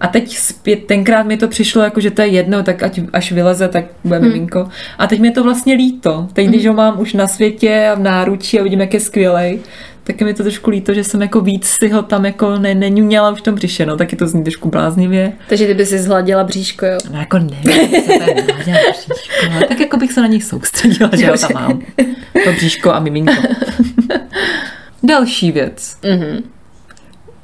[0.00, 3.32] A teď zpět, tenkrát mi to přišlo jako, že to je jedno, tak ať, až
[3.32, 4.28] vyleze, tak bude hmm.
[4.28, 4.68] miminko.
[4.98, 6.28] A teď mi je to vlastně líto.
[6.32, 9.60] Teď, když ho mám už na světě a v náručí a vidím, jak je skvělej,
[10.08, 12.74] tak je mi to trošku líto, že jsem jako víc si ho tam jako ne,
[12.74, 15.32] neňuměla už v tom břiše, no, taky to zní trošku bláznivě.
[15.48, 16.98] Takže ty by si zhladila bříško, jo?
[17.12, 21.50] No jako ne, bříško, ale tak jako bych se na něj soustředila, že ho tam
[21.54, 21.82] mám.
[22.44, 23.32] To bříško a miminko.
[25.02, 25.96] Další věc.
[26.04, 26.42] Mhm.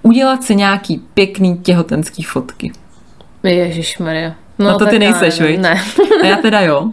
[0.03, 2.73] Udělat si nějaký pěkný těhotenský fotky.
[3.43, 4.35] Ježišmarja.
[4.59, 5.63] No, to tak ty nejseš, nevím, viď?
[5.63, 5.81] Ne.
[6.23, 6.91] A já teda jo.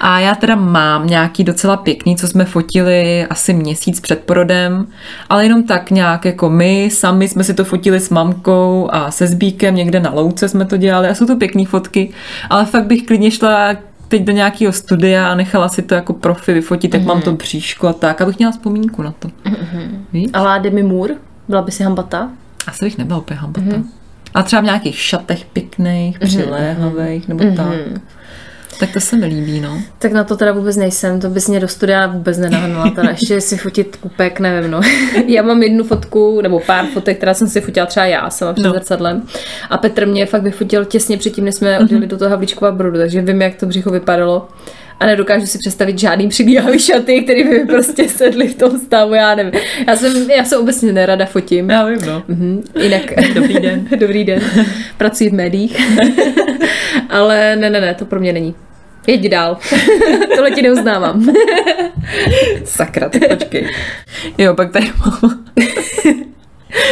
[0.00, 4.86] A já teda mám nějaký docela pěkný, co jsme fotili asi měsíc před porodem,
[5.28, 9.26] ale jenom tak nějak jako my, sami jsme si to fotili s mamkou a se
[9.26, 12.12] Zbíkem, někde na louce jsme to dělali a jsou to pěkné fotky,
[12.50, 13.76] ale fakt bych klidně šla
[14.08, 17.06] teď do nějakého studia a nechala si to jako profi vyfotit, tak mm-hmm.
[17.06, 19.28] mám to bříško a tak, abych měla vzpomínku na to.
[19.28, 19.88] Mm-hmm.
[20.12, 20.30] Víš?
[20.32, 21.14] A Demi Moore?
[21.48, 22.30] Byla by si hambata?
[22.66, 23.66] Asi bych nebyla úplně hambata.
[23.66, 23.84] Mm-hmm.
[24.34, 27.56] A třeba v nějakých šatech pěkných, přiléhavých, nebo mm-hmm.
[27.56, 28.02] tak.
[28.80, 29.82] Tak to se mi líbí, no.
[29.98, 33.40] Tak na to teda vůbec nejsem, to bys mě do studia vůbec nenahnula, teda ještě
[33.40, 34.80] si fotit kupek, nevím, no.
[35.26, 38.64] Já mám jednu fotku, nebo pár fotek, která jsem si fotila třeba já sama před
[38.64, 38.70] no.
[38.70, 39.22] zrcadlem.
[39.70, 42.08] A Petr mě fakt vyfotil těsně předtím, než jsme odjeli mm-hmm.
[42.08, 44.48] do toho Havlíčkova brodu, takže vím, jak to břicho vypadalo.
[45.00, 49.14] A nedokážu si představit žádný přibíhavý šaty, který by mi prostě sedly v tom stavu,
[49.14, 49.60] já nevím.
[49.86, 51.70] Já jsem, já jsem obecně nerada fotím.
[51.70, 52.22] Já vím, no.
[52.28, 52.62] Mhm.
[52.82, 53.02] Jinak...
[53.34, 53.88] Dobrý den.
[53.98, 54.40] Dobrý den.
[54.96, 55.76] Pracuji v médiích.
[57.10, 58.54] Ale ne, ne, ne, to pro mě není.
[59.06, 59.58] Jeď dál.
[60.34, 61.34] Tohle ti neuznávám.
[62.64, 63.68] Sakra, tak počkej.
[64.38, 65.44] Jo, pak tady mám...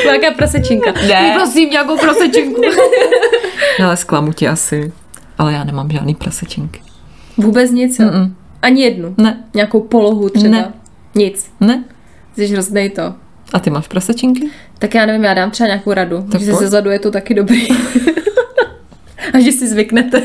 [0.04, 0.92] Nějaká prasečinka.
[0.92, 1.32] Ne.
[1.34, 2.62] Prosím, nějakou prasečinku.
[3.84, 4.92] Ale zklamu ti asi.
[5.38, 6.80] Ale já nemám žádný prasečinky.
[7.36, 8.06] Vůbec nic, jo?
[8.08, 8.32] Mm-mm.
[8.62, 9.14] Ani jednu?
[9.18, 9.44] Ne.
[9.54, 10.48] Nějakou polohu třeba?
[10.50, 10.72] Ne.
[11.14, 11.50] Nic.
[11.60, 11.84] Ne?
[12.36, 13.14] Jsi hroznej to.
[13.52, 14.50] A ty máš prasečinky?
[14.78, 16.26] Tak já nevím, já dám třeba nějakou radu.
[16.32, 17.68] Tak že se zadu je to taky dobrý.
[19.34, 20.22] A že si zvyknete.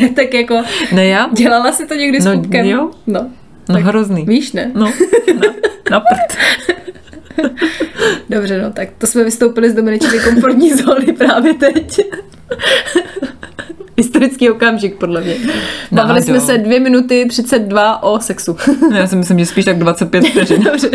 [0.00, 1.28] ne, tak jako, Ne já?
[1.32, 2.66] dělala si to někdy s No, pupkem?
[2.66, 2.90] jo.
[3.06, 3.30] No.
[3.68, 4.24] No hrozný.
[4.24, 4.70] Víš, ne?
[4.74, 4.84] No,
[5.40, 5.54] na,
[5.90, 6.38] na prd.
[8.30, 12.00] Dobře, no tak to jsme vystoupili z Dominičiny komfortní zóny právě teď.
[13.98, 15.34] Historický okamžik, podle mě.
[15.34, 15.54] Bavili
[15.92, 16.22] Náhodou.
[16.22, 18.56] jsme se dvě minuty 32 o sexu.
[18.94, 20.62] Já si myslím, že spíš tak 25 vteřin.
[20.62, 20.90] Dobře.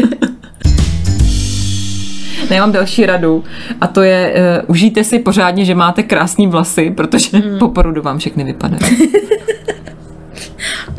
[2.50, 3.44] Ne, já mám další radu
[3.82, 7.60] a to je, uh, užijte si pořádně, že máte krásný vlasy, protože mm.
[7.60, 8.98] po porodu vám všechny vypadají.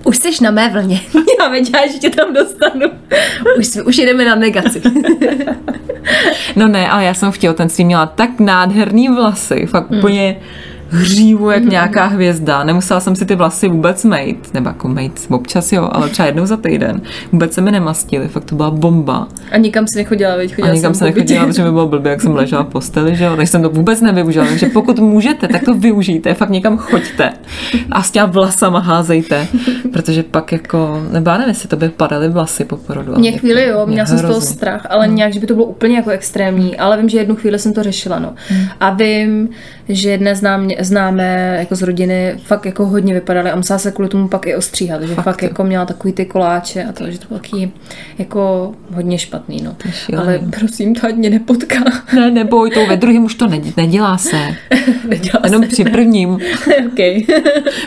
[0.04, 1.00] Už jsi na mé vlně.
[1.40, 2.86] Já věděla, že tě tam dostanu.
[3.58, 4.82] Už, už jdeme na negaci.
[6.56, 9.98] No ne, ale já jsem v těhotenství měla tak nádherný vlasy, fakt mm.
[9.98, 10.36] úplně
[10.88, 12.64] hřívu jak nějaká hvězda.
[12.64, 16.46] Nemusela jsem si ty vlasy vůbec mejt, nebo jako mejt občas jo, ale třeba jednou
[16.46, 17.00] za týden.
[17.32, 19.28] Vůbec se mi nemastily, fakt to byla bomba.
[19.50, 20.54] A nikam si nechodila, veď?
[20.54, 23.16] Chodila A nikam jsem se nechodila, protože by bylo blbě, jak jsem ležela v posteli,
[23.16, 24.46] že jo, takže jsem to vůbec nevyužila.
[24.46, 27.32] Takže pokud můžete, tak to využijte, fakt někam choďte
[27.90, 29.46] a s těma vlasama házejte,
[29.92, 33.14] protože pak jako, nebo já nevím, jestli to by padaly vlasy po porodu.
[33.16, 35.66] Mě chvíli jo, mě měla jsem z toho strach, ale nějak, že by to bylo
[35.66, 38.34] úplně jako extrémní, ale vím, že jednu chvíli jsem to řešila, no.
[38.80, 39.48] A vím,
[39.88, 44.08] že jedné znám, známé jako z rodiny fakt jako hodně vypadaly a musela se kvůli
[44.08, 45.48] tomu pak i ostříhat, že fakt, fakt jo.
[45.48, 47.70] jako měla takový ty koláče a to, že to bylo taky
[48.18, 49.76] jako hodně špatný, no.
[49.90, 50.28] šílený.
[50.28, 51.84] Ale prosím, to mě nepotká.
[52.14, 54.36] Ne, neboj, to ve druhém už to nedělá, se.
[55.08, 55.68] Nedělá Jenom se.
[55.68, 56.30] při prvním.
[56.92, 57.26] okay.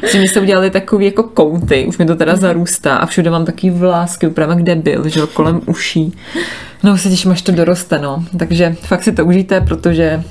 [0.01, 3.45] Protože mi se udělali takový jako kouty, už mi to teda zarůstá a všude mám
[3.45, 6.13] takový vlásky, úplně jak debil, že jo, kolem uší.
[6.83, 8.25] No se těším, až to doroste, no.
[8.39, 10.23] Takže fakt si to užijte, protože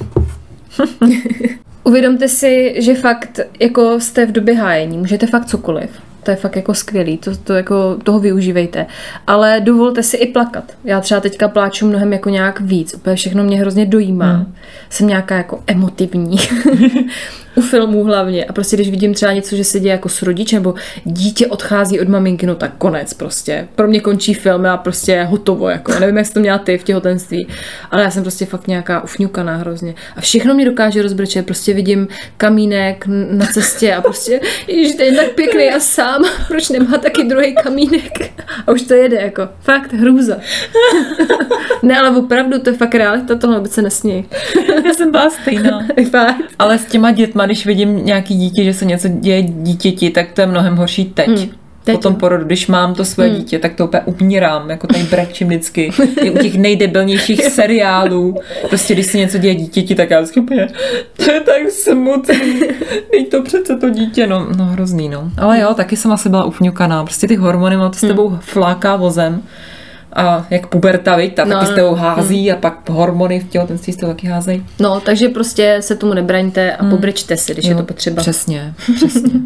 [1.87, 5.90] Uvědomte si, že fakt jako jste v době hájení, můžete fakt cokoliv.
[6.22, 8.87] To je fakt jako skvělý, to, to jako, toho využívejte.
[9.27, 10.72] Ale dovolte si i plakat.
[10.85, 14.33] Já třeba teďka pláču mnohem jako nějak víc, úplně všechno mě hrozně dojímá.
[14.33, 14.55] Hmm.
[14.90, 16.37] Jsem nějaká jako emotivní.
[17.57, 18.45] U filmů hlavně.
[18.45, 22.01] A prostě když vidím třeba něco, že se děje jako s rodičem, nebo dítě odchází
[22.01, 23.69] od maminky, no tak konec prostě.
[23.75, 25.69] Pro mě končí film a prostě hotovo.
[25.69, 25.92] Jako.
[25.92, 27.49] Já nevím, jak jsi to měla ty v těhotenství,
[27.90, 29.95] ale já jsem prostě fakt nějaká ufňukaná hrozně.
[30.16, 31.47] A všechno mě dokáže rozbrčet.
[31.47, 36.25] Prostě vidím kamínek na cestě a prostě, ježiš, to je tak pěkný a sám.
[36.49, 38.33] Proč nemá taky druhý kamínek?
[38.66, 39.49] A už to jede, jako.
[39.61, 40.37] Fakt, hrůza.
[41.83, 44.29] ne, ale opravdu, to je fakt realita, tohle vůbec se nesní.
[44.87, 45.87] já jsem byla stejná.
[46.11, 46.37] fakt.
[46.59, 50.40] Ale s těma dětma, když vidím nějaký dítě, že se něco děje dítěti, tak to
[50.40, 51.28] je mnohem horší teď.
[51.28, 51.48] Hmm.
[51.85, 53.37] Teď, po tom porodu, když mám to své hmm.
[53.37, 55.90] dítě, tak to úplně umírám, jako tady brečím vždycky.
[56.22, 58.35] I u těch nejdebilnějších seriálů.
[58.68, 60.68] Prostě když se něco děje dítěti, tak já vždycky úplně,
[61.16, 62.61] to je tak smutný.
[63.11, 65.30] Teď to přece to dítě, no, no hrozný, no.
[65.38, 67.04] Ale jo, taky jsem asi byla ufňukaná.
[67.04, 69.42] Prostě ty hormony, no, to s tebou fláká vozem.
[70.16, 71.74] A jak puberta, viď, ta No, taky s no.
[71.76, 74.66] tebou hází a pak hormony v těhotenství s tebou taky házejí.
[74.81, 78.22] No, takže prostě se tomu nebraňte a pobrečte si, když je Jo, to potřeba.
[78.22, 79.31] Přesně, přesně.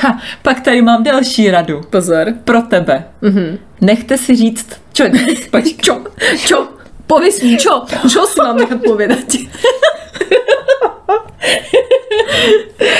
[0.00, 1.80] Ha, pak tady mám další radu.
[1.90, 2.26] Pozor.
[2.44, 3.04] Pro tebe.
[3.20, 3.58] Mhm.
[3.80, 5.04] Nechte si říct, čo,
[5.50, 6.00] počkej, Čo?
[6.46, 6.68] Čo?
[7.06, 7.84] Pověz mi, čo?
[8.08, 9.18] Čo si mám nechat povědat?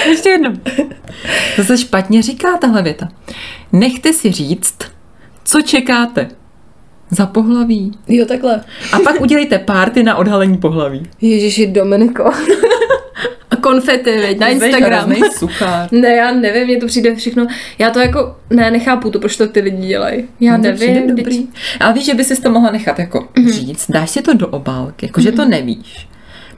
[0.09, 0.53] ještě jednou.
[1.57, 3.09] To se špatně říká tahle věta.
[3.73, 4.79] Nechte si říct,
[5.45, 6.29] co čekáte
[7.11, 7.93] za pohlaví.
[8.09, 8.65] Jo, takhle.
[8.93, 11.03] A pak udělejte párty na odhalení pohlaví.
[11.21, 12.25] Ježiši, Dominiko.
[13.51, 15.13] A konfety, veď, na Instagram.
[15.93, 17.47] Ne, já nevím, mně to přijde všechno.
[17.79, 20.25] Já to jako, ne, nechápu to, proč to ty lidi dělají.
[20.41, 21.07] Já to nevím.
[21.09, 21.23] dobrý.
[21.23, 21.49] Dobrý.
[21.81, 25.07] Ale víš, že by si to mohla nechat jako říct, dáš si to do obálky,
[25.07, 26.09] jako že to nevíš.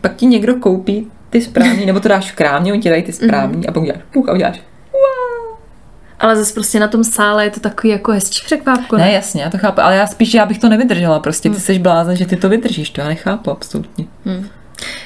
[0.01, 3.13] Pak ti někdo koupí ty správný, nebo to dáš v krámě, oni ti dají ty
[3.13, 4.61] správný a pak uděláš puch a uděláš.
[6.21, 8.97] Ale zase prostě na tom sále je to takový jako hezčí překvápko.
[8.97, 11.79] Ne, jasně, já to chápu, ale já spíš, já bych to nevydržela, prostě ty jsi
[11.79, 14.05] blázen, že ty to vydržíš, to já nechápu absolutně.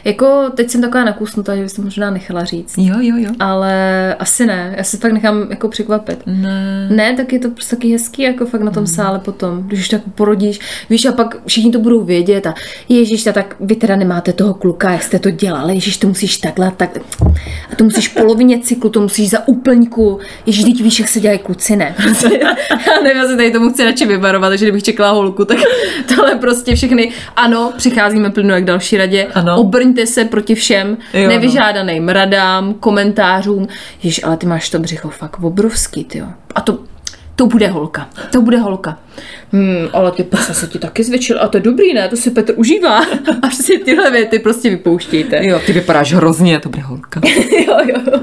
[0.05, 2.75] Jako teď jsem taková nakusnutá, že to možná nechala říct.
[2.79, 3.31] Jo, jo, jo.
[3.41, 6.19] Ale asi ne, já se fakt nechám jako překvapit.
[6.27, 6.89] Ne.
[6.91, 9.89] Ne, tak je to prostě taky hezký, jako fakt na tom sále potom, když už
[9.89, 10.61] tak porodíš,
[10.91, 12.55] víš, a pak všichni to budou vědět a
[12.89, 16.37] ježíš, ta, tak vy teda nemáte toho kluka, jak jste to dělali, ježíš, to musíš
[16.37, 16.99] takhle, tak
[17.73, 21.39] a to musíš polovině cyklu, to musíš za úplňku, ježíš, teď víš, jak se dělají
[21.39, 21.95] kluci, ne?
[22.03, 22.41] Prostě,
[22.87, 25.59] já nevím, já se tady tomu chci radši vyvarovat, takže kdybych čekala holku, tak
[26.17, 29.64] tohle prostě všechny, ano, přicházíme plynu jak další radě, Ano.
[29.65, 31.29] Obrňte se proti všem Jo, no.
[31.29, 33.69] nevyžádaným radám, komentářům,
[34.03, 36.23] ježíš, ale ty máš to břicho fakt obrovský, ty
[36.55, 36.79] A to,
[37.37, 38.99] to bude holka, to bude holka.
[39.53, 42.09] Hmm, ale ty prsa se ti taky zvětšil a to je dobrý, ne?
[42.09, 43.01] To si Petr užívá.
[43.43, 45.47] A si tyhle věty prostě vypouštějte.
[45.47, 47.21] Jo, ty vypadáš hrozně, to bude holka.
[47.67, 48.21] jo, jo.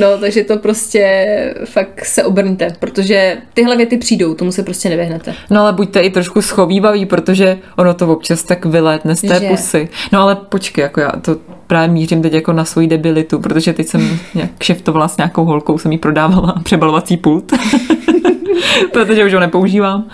[0.00, 5.34] No, takže to prostě fakt se obrňte, protože tyhle věty přijdou, tomu se prostě nevyhnete.
[5.50, 9.48] No ale buďte i trošku schovývaví, protože ono to občas tak vylétne z té Že?
[9.48, 9.88] pusy.
[10.12, 13.86] No ale počkej, jako já to právě mířím teď jako na svoji debilitu, protože teď
[13.86, 17.52] jsem nějak kšeftovala s nějakou holkou, jsem jí prodávala přebalovací pult.
[18.92, 20.04] protože už ho nepoužívám.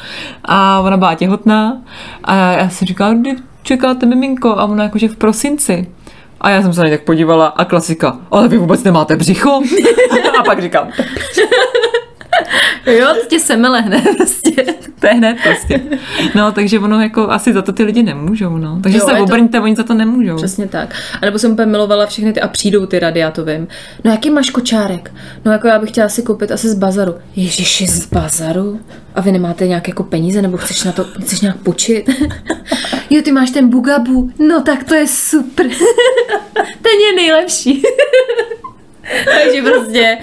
[0.45, 1.83] A ona byla těhotná
[2.25, 4.49] a já si říkala, kdy čekáte miminko?
[4.49, 5.87] A ona jakože v prosinci.
[6.43, 9.51] A já jsem se na ně tak podívala a klasika, ale vy vůbec nemáte břicho?
[10.39, 10.89] a pak říkám,
[12.87, 14.51] Jo, to tě semele hned prostě.
[15.01, 15.81] to je hned prostě.
[16.35, 18.79] No, takže ono jako asi za to ty lidi nemůžou, no.
[18.83, 20.37] Takže Jo, se je to- obrňte, oni za to nemůžou.
[20.37, 20.95] Přesně tak.
[21.23, 23.69] A nebo jsem úplně milovala všechny ty a přijdou ty rady, já to vím.
[24.05, 25.15] No jaký máš kočárek?
[25.45, 27.15] No jako já bych chtěla si koupit asi z bazaru.
[27.37, 28.81] Ježiši, z bazaru?
[29.15, 32.11] A vy nemáte nějaké jako peníze, nebo chceš na to, chceš nějak počít?
[33.17, 34.31] jo, ty máš ten bugabu.
[34.39, 35.67] No tak to je super.
[36.83, 37.83] ten je nejlepší.
[39.25, 40.19] Takže prostě,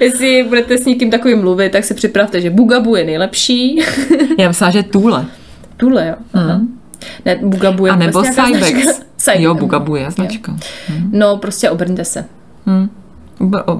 [0.00, 3.78] jestli budete s někým takovým mluvit, tak si připravte, že Bugabu je nejlepší.
[4.38, 5.26] Já myslím, že Tule.
[5.76, 6.14] Tule, jo.
[6.32, 6.60] Aha.
[7.24, 9.00] Ne, Bugabu je A nebo nějaká Cybex.
[9.38, 10.56] Jo, Bugabu je značka.
[11.12, 12.24] No, prostě obrňte se.
[13.66, 13.78] O-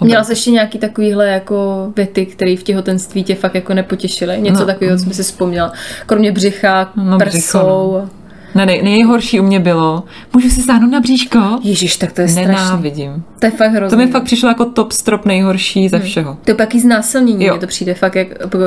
[0.00, 4.36] bl- Měla jsi ještě nějaký takovýhle jako věty, které v těhotenství tě fakt jako nepotěšily?
[4.40, 4.60] Něco No.
[4.60, 4.66] no.
[4.66, 5.72] takového, co by si vzpomněla?
[6.06, 8.08] Kromě břicha, No, no, břicho, prsou.
[8.54, 11.38] Ne, nej, nejhorší u mě bylo, můžu si sáhnout na bříško?
[11.62, 12.52] Ježíš, tak to je strašný.
[12.52, 13.24] Nenávidím.
[13.38, 13.98] To je fakt To hrozný.
[13.98, 16.36] mi fakt přišlo jako top strop nejhorší ze všeho.
[16.44, 18.28] To je pak i znásilnění, mně to přijde fakt jak...
[18.40, 18.58] Jako,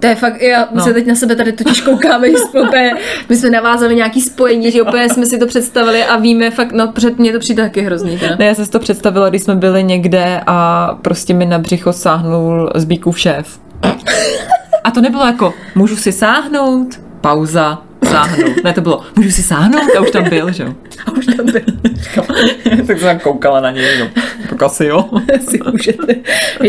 [0.00, 0.84] to je fakt, já, my No.
[0.84, 2.92] se teď na sebe tady totiž koukáme, že jsme úplně,
[3.28, 6.92] my jsme navázali nějaký spojení, že úplně jsme si to představili a víme fakt, no
[6.92, 8.18] před mně to přijde taky hrozný.
[8.18, 8.36] Teda.
[8.38, 11.92] Ne, já jsem si to představila, když jsme byli někde a prostě mi na břicho
[11.92, 13.58] sáhnul Zbíkův šéf.
[14.84, 18.64] A to nebylo jako, můžu si sáhnout, pauza, sáhnout.
[18.64, 20.74] Ne, to bylo, můžu si sáhnout a už tam byl, že jo.
[21.06, 21.60] A už tam byl.
[22.86, 24.08] tak jsem koukala na něj, no.
[24.50, 25.10] Tak asi jo.
[25.50, 26.14] si můžete.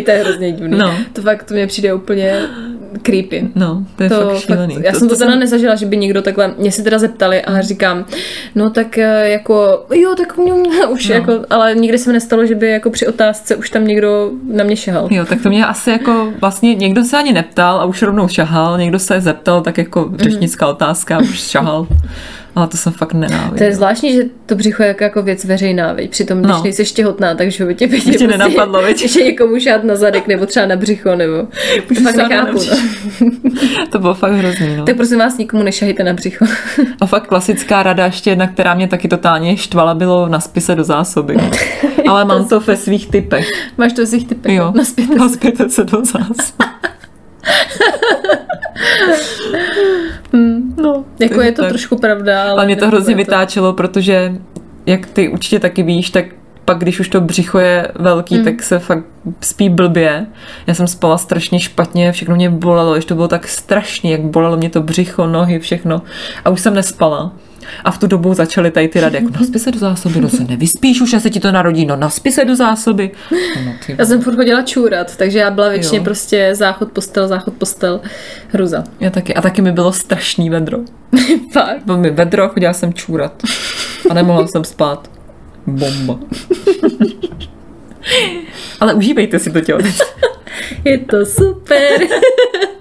[0.05, 0.77] To je hrozně divný.
[0.77, 0.93] No.
[1.13, 2.41] To fakt, to mě přijde úplně
[3.01, 3.47] creepy.
[3.55, 4.77] No, to je To fakt šílený.
[4.83, 8.05] já jsem to, teda nezažila, že by někdo takhle, mě si teda zeptali a říkám,
[8.55, 11.15] no tak eh, jako, jo, tak mě, mě už No.
[11.15, 14.63] jako, ale nikdy se mi nestalo, že by jako při otázce už tam někdo na
[14.63, 15.07] mě šahal.
[15.11, 18.77] Jo, tak to mě asi jako vlastně někdo se ani neptal a už rovnou šahal,
[18.77, 21.87] někdo se zeptal, tak jako řečnická otázka a už šahal.
[22.55, 23.57] Ale to jsem fakt nenáviděla.
[23.57, 26.09] To je zvláštní, že to břicho je jako, jako věc veřejná, veď?
[26.11, 26.63] Přitom, když No.
[26.63, 28.97] nejsi těhotná, takže by tě, by tě, tě nenapadlo, veď?
[29.09, 31.33] že někomu šát na zadek, nebo třeba na břicho, nebo
[31.87, 32.59] to fakt nechápu.
[32.71, 32.77] No.
[33.91, 34.85] To bylo fakt hrozný, no.
[34.85, 36.45] Tak prosím vás, nikomu nešahejte na břicho.
[37.01, 40.83] A fakt klasická rada ještě jedna, která mě taky totálně štvala, bylo na spise do
[40.83, 41.35] zásoby.
[42.09, 43.47] Ale mám to ve svých typech.
[43.77, 44.55] Máš to z těch typech.
[44.55, 45.09] Jo, Naspět.
[45.15, 46.65] naspěte se do zásoby.
[50.81, 51.69] No, Jako je to tak.
[51.69, 52.51] trošku pravda, ale...
[52.51, 54.33] Ale mě to hrozně je vytáčelo, protože
[54.85, 56.25] jak ty určitě taky víš, tak
[56.65, 58.43] pak když už to břicho je velký, mm.
[58.43, 59.03] tak se fakt
[59.41, 60.25] spí blbě.
[60.67, 64.57] Já jsem spala strašně špatně, všechno mě bolelo, ještě to bylo tak strašně, jak bolelo
[64.57, 66.01] mě to břicho, nohy, všechno.
[66.45, 67.33] A už jsem nespala.
[67.83, 70.43] A v tu dobu začaly tady ty rady, jako naspí se do zásoby, no se
[70.43, 73.11] nevyspíš, už se ti to narodí, no naspí se do zásoby.
[73.65, 76.03] No, ty, Já jsem furt chodila čůrat, takže já byla většině Jo.
[76.03, 78.01] prostě záchod postel, záchod postel,
[78.47, 78.83] hruza.
[78.99, 79.33] já taky.
[79.33, 80.77] A taky mi bylo strašný vedro.
[81.53, 81.85] Fakt.
[81.85, 83.43] Bylo mi vedro, chodila jsem čůrat.
[84.09, 85.09] A nemohla jsem spát.
[85.67, 86.19] Bomba.
[88.79, 89.79] Ale užívejte si to tělo.
[90.85, 91.99] Je to super.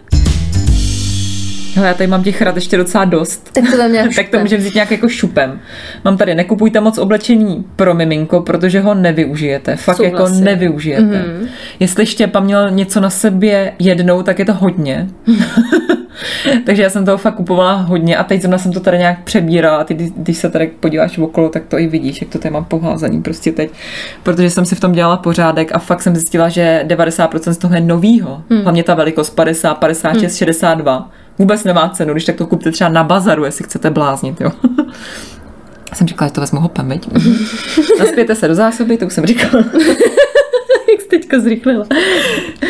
[1.79, 3.51] Hele, já tady mám těch rad ještě docela dost.
[3.53, 5.61] tak to tam nějak Tak to může vzít nějak jako šupem.
[6.05, 9.77] Mám tady, nekupujte moc oblečení pro miminko, protože ho nevyužijete.
[9.77, 10.19] Fakt Souhlasím.
[10.19, 11.03] jako nevyužijete.
[11.03, 11.47] Mm-hmm.
[11.81, 15.09] Jestli Štěpa měl něco na sobě jednou, tak je to hodně.
[16.67, 19.77] Takže já jsem toho fakt kupovala hodně a teď zrovna jsem to tady nějak přebírala
[19.79, 22.53] a ty, když- když se tady podíváš okolo, tak to i vidíš, jak to tady
[22.53, 23.71] mám poházaný prostě teď.
[24.23, 27.75] Protože jsem si v tom dělala pořádek a fakt jsem zjistila, že 90% z toho
[27.75, 28.43] je novýho.
[28.51, 28.63] Hmm.
[28.63, 30.37] Hlavně ta velikost 50, 56, hmm.
[30.39, 31.11] 62.
[31.39, 34.53] Vůbec nemá cenu, když tak to kupte třeba na bazaru, jestli chcete bláznit, jo.
[35.95, 37.09] jsem říkala, že to vezmu hopem, veď?
[37.99, 39.65] Naspějte se do zásoby, to už jsem říkala.
[40.93, 41.87] Jak jsi teďka zrychlila.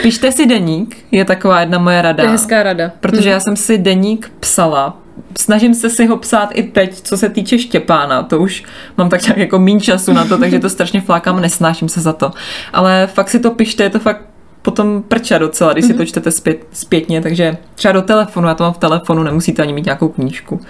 [0.02, 2.22] Pište si deník, je taková jedna moje rada.
[2.22, 2.92] To je hezká rada.
[3.00, 4.96] Protože já jsem si deník psala.
[5.38, 8.22] Snažím se si ho psát i teď, co se týče Štěpána.
[8.22, 8.64] To už
[8.96, 12.12] mám tak nějak jako mín času na to, takže to strašně flákám, nesnáším se za
[12.12, 12.30] to.
[12.72, 14.27] Ale fakt si to pište, je to fakt
[14.68, 18.64] potom prča docela, když si to čtete zpět, zpětně, takže třeba do telefonu, já to
[18.64, 20.60] mám v telefonu, nemusíte ani mít nějakou knížku.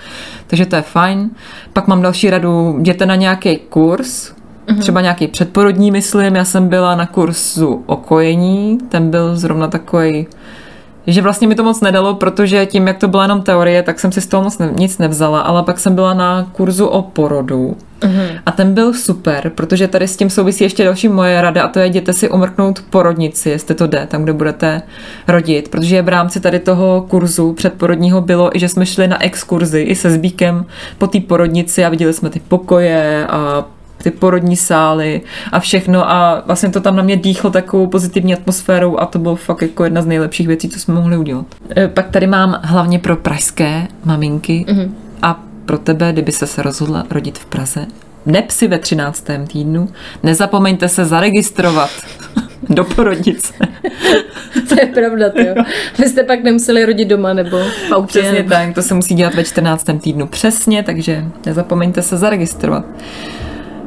[0.47, 1.31] Takže to je fajn.
[1.73, 4.33] Pak mám další radu, jděte na nějaký kurz,
[4.81, 6.37] třeba nějaký předporodní, myslím.
[6.37, 10.27] Já jsem byla na kurzu o kojení, ten byl zrovna takový
[11.07, 14.13] že vlastně mi to moc nedalo, protože tím, jak to byla jenom teorie, tak jsem
[14.13, 17.77] si z toho moc ne, nic nevzala, ale pak jsem byla na kurzu o porodu
[18.47, 21.79] a ten byl super, protože tady s tím souvisí ještě další moje rada a to
[21.79, 24.83] je jděte si umrknout porodnici, jestli to jde, tam, kde budete
[25.29, 29.81] rodit, protože v rámci tady toho kurzu předporodního bylo i, že jsme šli na exkurzi
[29.81, 30.67] i se Zbíkem
[30.99, 33.65] po té porodnici a viděli jsme ty pokoje a
[34.03, 35.21] ty porodní sály
[35.53, 39.37] a všechno a vlastně to tam na mě dýchlo takovou pozitivní atmosférou a to bylo
[39.37, 41.47] fakt jako jedna z nejlepších věcí, co jsme mohli udělat.
[41.77, 44.95] E, Pak tady mám hlavně pro pražské maminky Mhm.
[45.23, 47.87] a pro tebe, kdyby se se rozhodla rodit v Praze,
[48.27, 49.25] nepsi ve 13.
[49.53, 49.89] týdnu,
[50.23, 51.91] nezapomeňte se zaregistrovat
[52.69, 53.55] do porodice.
[54.69, 55.55] To je pravda, to jo.
[55.99, 58.21] Vy jste pak nemuseli rodit doma nebo v autě.
[58.21, 59.85] Přesně tak, to se musí dělat ve 14.
[60.01, 62.85] týdnu přesně, takže nezapomeňte se zaregistrovat.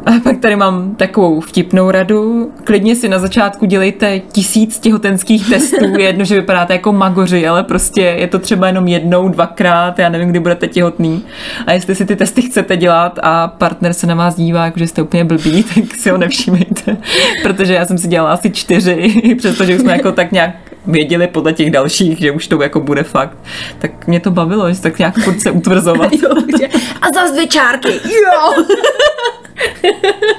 [0.06, 2.52] A pak tady mám takovou vtipnou radu.
[2.64, 5.86] Klidně si na začátku dělejte tisíc těhotenských testů.
[5.98, 10.10] Je jedno, že vypadáte jako magoři, ale prostě je to třeba jenom jednou, dvakrát, já
[10.10, 11.24] nevím, kdy budete těhotný.
[11.68, 14.88] A jestli si ty testy chcete dělat a partner se na vás dívá, jako že
[14.88, 16.98] jste úplně blbý, tak si ho nevšímejte.
[17.44, 21.54] Protože já jsem si dělala asi čtyři, přestože už jsme jako tak nějak věděli podle
[21.54, 23.38] těch dalších, že už to jako bude fakt.
[23.80, 26.12] Tak mě to bavilo, že tak nějak furt se utvrzovat.
[26.24, 26.30] Jo,
[26.60, 26.68] že-
[27.02, 27.90] a zase dvě čárky.
[27.92, 28.64] Jo.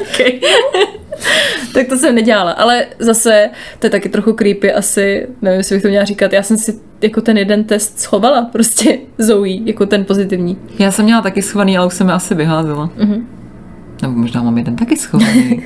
[0.00, 0.40] okay.
[1.74, 5.82] tak to jsem nedělala, ale zase to je taky trochu creepy asi, nevím, jestli bych
[5.82, 10.04] to měla říkat, já jsem si jako ten jeden test schovala, prostě Zoe, jako ten
[10.04, 10.58] pozitivní.
[10.78, 12.90] Já jsem měla taky schovaný, ale už jsem je asi vyházela.
[12.96, 13.28] Mhm.
[14.02, 15.62] Nebo možná mám jeden taky schovaný.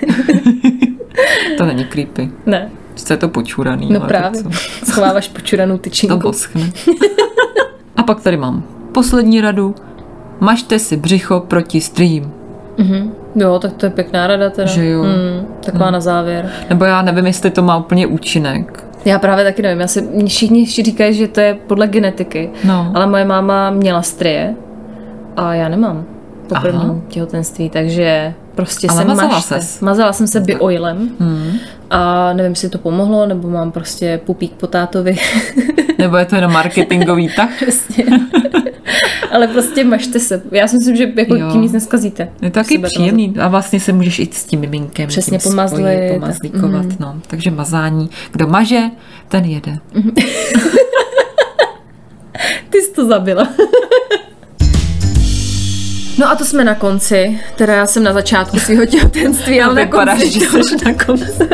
[1.59, 2.29] to není creepy.
[2.47, 3.89] Ne, Co je to počuraný.
[3.93, 4.57] no právě, To, co?
[4.93, 6.17] schováváš počuranou to tyčinku.
[6.17, 6.71] boskne.
[7.97, 9.75] A pak tady mám poslední radu.
[10.41, 12.31] Mažte si břicho proti stream.
[12.79, 13.13] Mhm.
[13.35, 14.67] Jo, tak to je pěkná rada teda.
[14.69, 15.03] Že jo.
[15.05, 16.51] Mm, taková na závěr.
[16.71, 18.85] Nebo já nevím, jestli to má úplně účinek.
[19.05, 22.93] Já právě taky nevím, já si, všichni říkají, že to je podle genetiky, No.
[22.95, 24.55] ale moje máma měla strie
[25.37, 26.05] a já nemám
[26.49, 29.61] po prvním těhotenství, takže prostě Ale jsem mazala mažte.
[29.61, 29.81] ses.
[29.81, 31.53] Mazala jsem se bioilem Hmm.
[31.91, 35.17] a nevím, jestli to pomohlo, nebo mám prostě pupík po tátovi.
[35.99, 37.51] Nebo je to jenom marketingový tah?
[37.63, 38.05] Přesně.
[39.33, 40.43] ale prostě mažte se.
[40.53, 41.49] Já si myslím, že jako Jo.
[41.53, 42.29] tím nic neskazíte.
[42.43, 43.35] Je to taky příjemný.
[43.41, 46.13] A vlastně se můžeš i s tím miminkem Přesně, tím pomazlit.
[46.15, 46.85] pomazlíkovat.
[46.85, 46.97] Mhm.
[47.01, 47.17] No.
[47.27, 48.11] Takže mazání.
[48.33, 48.81] Kdo maže,
[49.29, 49.79] ten jede.
[52.71, 53.49] Ty jsi to zabila.
[56.19, 57.41] No a to jsme na konci.
[57.57, 60.31] Teda já jsem na začátku svého těhotenství, ale na konci...
[60.31, 61.49] že jsi na konci.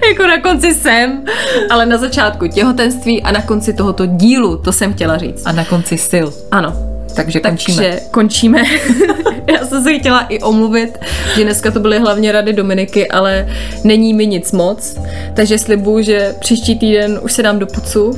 [0.08, 1.24] jako na konci jsem,
[1.70, 5.42] ale na začátku těhotenství a na konci tohoto dílu, to jsem chtěla říct.
[5.44, 6.26] A na konci sil.
[6.50, 6.74] Ano,
[7.16, 7.76] Takže končíme.
[7.76, 8.64] takže končíme.
[9.52, 10.98] Já jsem se chtěla i omluvit,
[11.36, 13.48] že dneska to byly hlavně rady Dominiky, ale
[13.84, 14.96] není mi nic moc.
[15.34, 18.12] Takže slibuju, že příští týden už se dám do pucu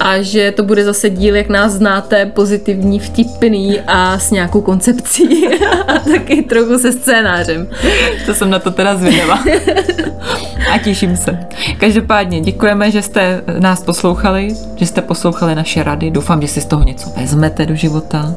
[0.00, 5.48] a že to bude zase díl, jak nás znáte, pozitivní, vtipný a s nějakou koncepcí
[5.88, 7.68] a taky trochu se scénářem.
[8.26, 9.38] To jsem na to teda zvědavá.
[10.72, 11.38] A těším se.
[11.78, 16.10] Každopádně děkujeme, že jste nás poslouchali, že jste poslouchali naše rady.
[16.10, 18.34] Doufám, že si z toho něco vezmete do života,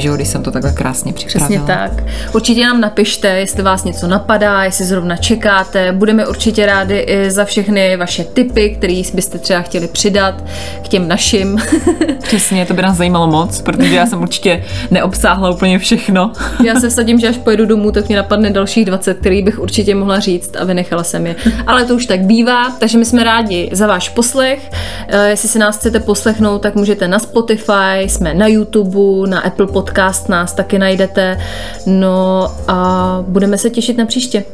[0.00, 1.64] že jo, když jsem to takhle krásně připravila.
[1.64, 2.04] Přesně tak.
[2.34, 5.92] Určitě nám napište, jestli vás něco napadá, jestli zrovna čekáte.
[5.92, 10.44] Budeme určitě rádi i za všechny vaše tipy, které byste třeba chtěli přidat
[10.84, 11.58] k těm našim.
[12.22, 16.32] Přesně, to by nás zajímalo moc, protože já jsem určitě neobsáhla úplně všechno.
[16.64, 19.94] Já se vsadím, že až pojedu domů, tak mě napadne dalších 20, který bych určitě
[19.94, 21.36] mohla říct a vynechala jsem je.
[21.66, 24.70] Ale to už tak bývá, takže my jsme rádi za váš poslech.
[25.08, 29.66] Eh, Jestli si nás chcete poslechnout, tak můžete na Spotify, jsme na YouTube, na Apple
[29.66, 29.89] Podcast
[30.28, 31.38] nás taky najdete.
[31.86, 34.44] No a budeme se těšit na příště.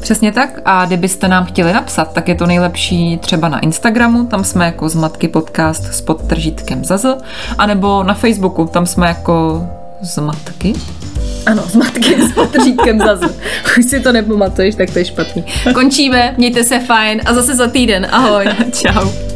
[0.00, 0.60] Přesně tak.
[0.64, 4.88] A kdybyste nám chtěli napsat, tak je to nejlepší třeba na Instagramu, tam jsme jako
[4.88, 7.06] Zmatky podcast s podtržítkem ZAZ,
[7.58, 9.66] anebo na Facebooku, tam jsme jako
[10.00, 10.72] Zmatky.
[11.46, 13.34] Ano, s matky s potržítkem zase.
[13.78, 15.44] Už si to nepamatuješ, tak to je špatný.
[15.74, 18.06] Končíme, mějte se fajn a zase za týden.
[18.10, 18.44] Ahoj.
[18.72, 19.31] Čau.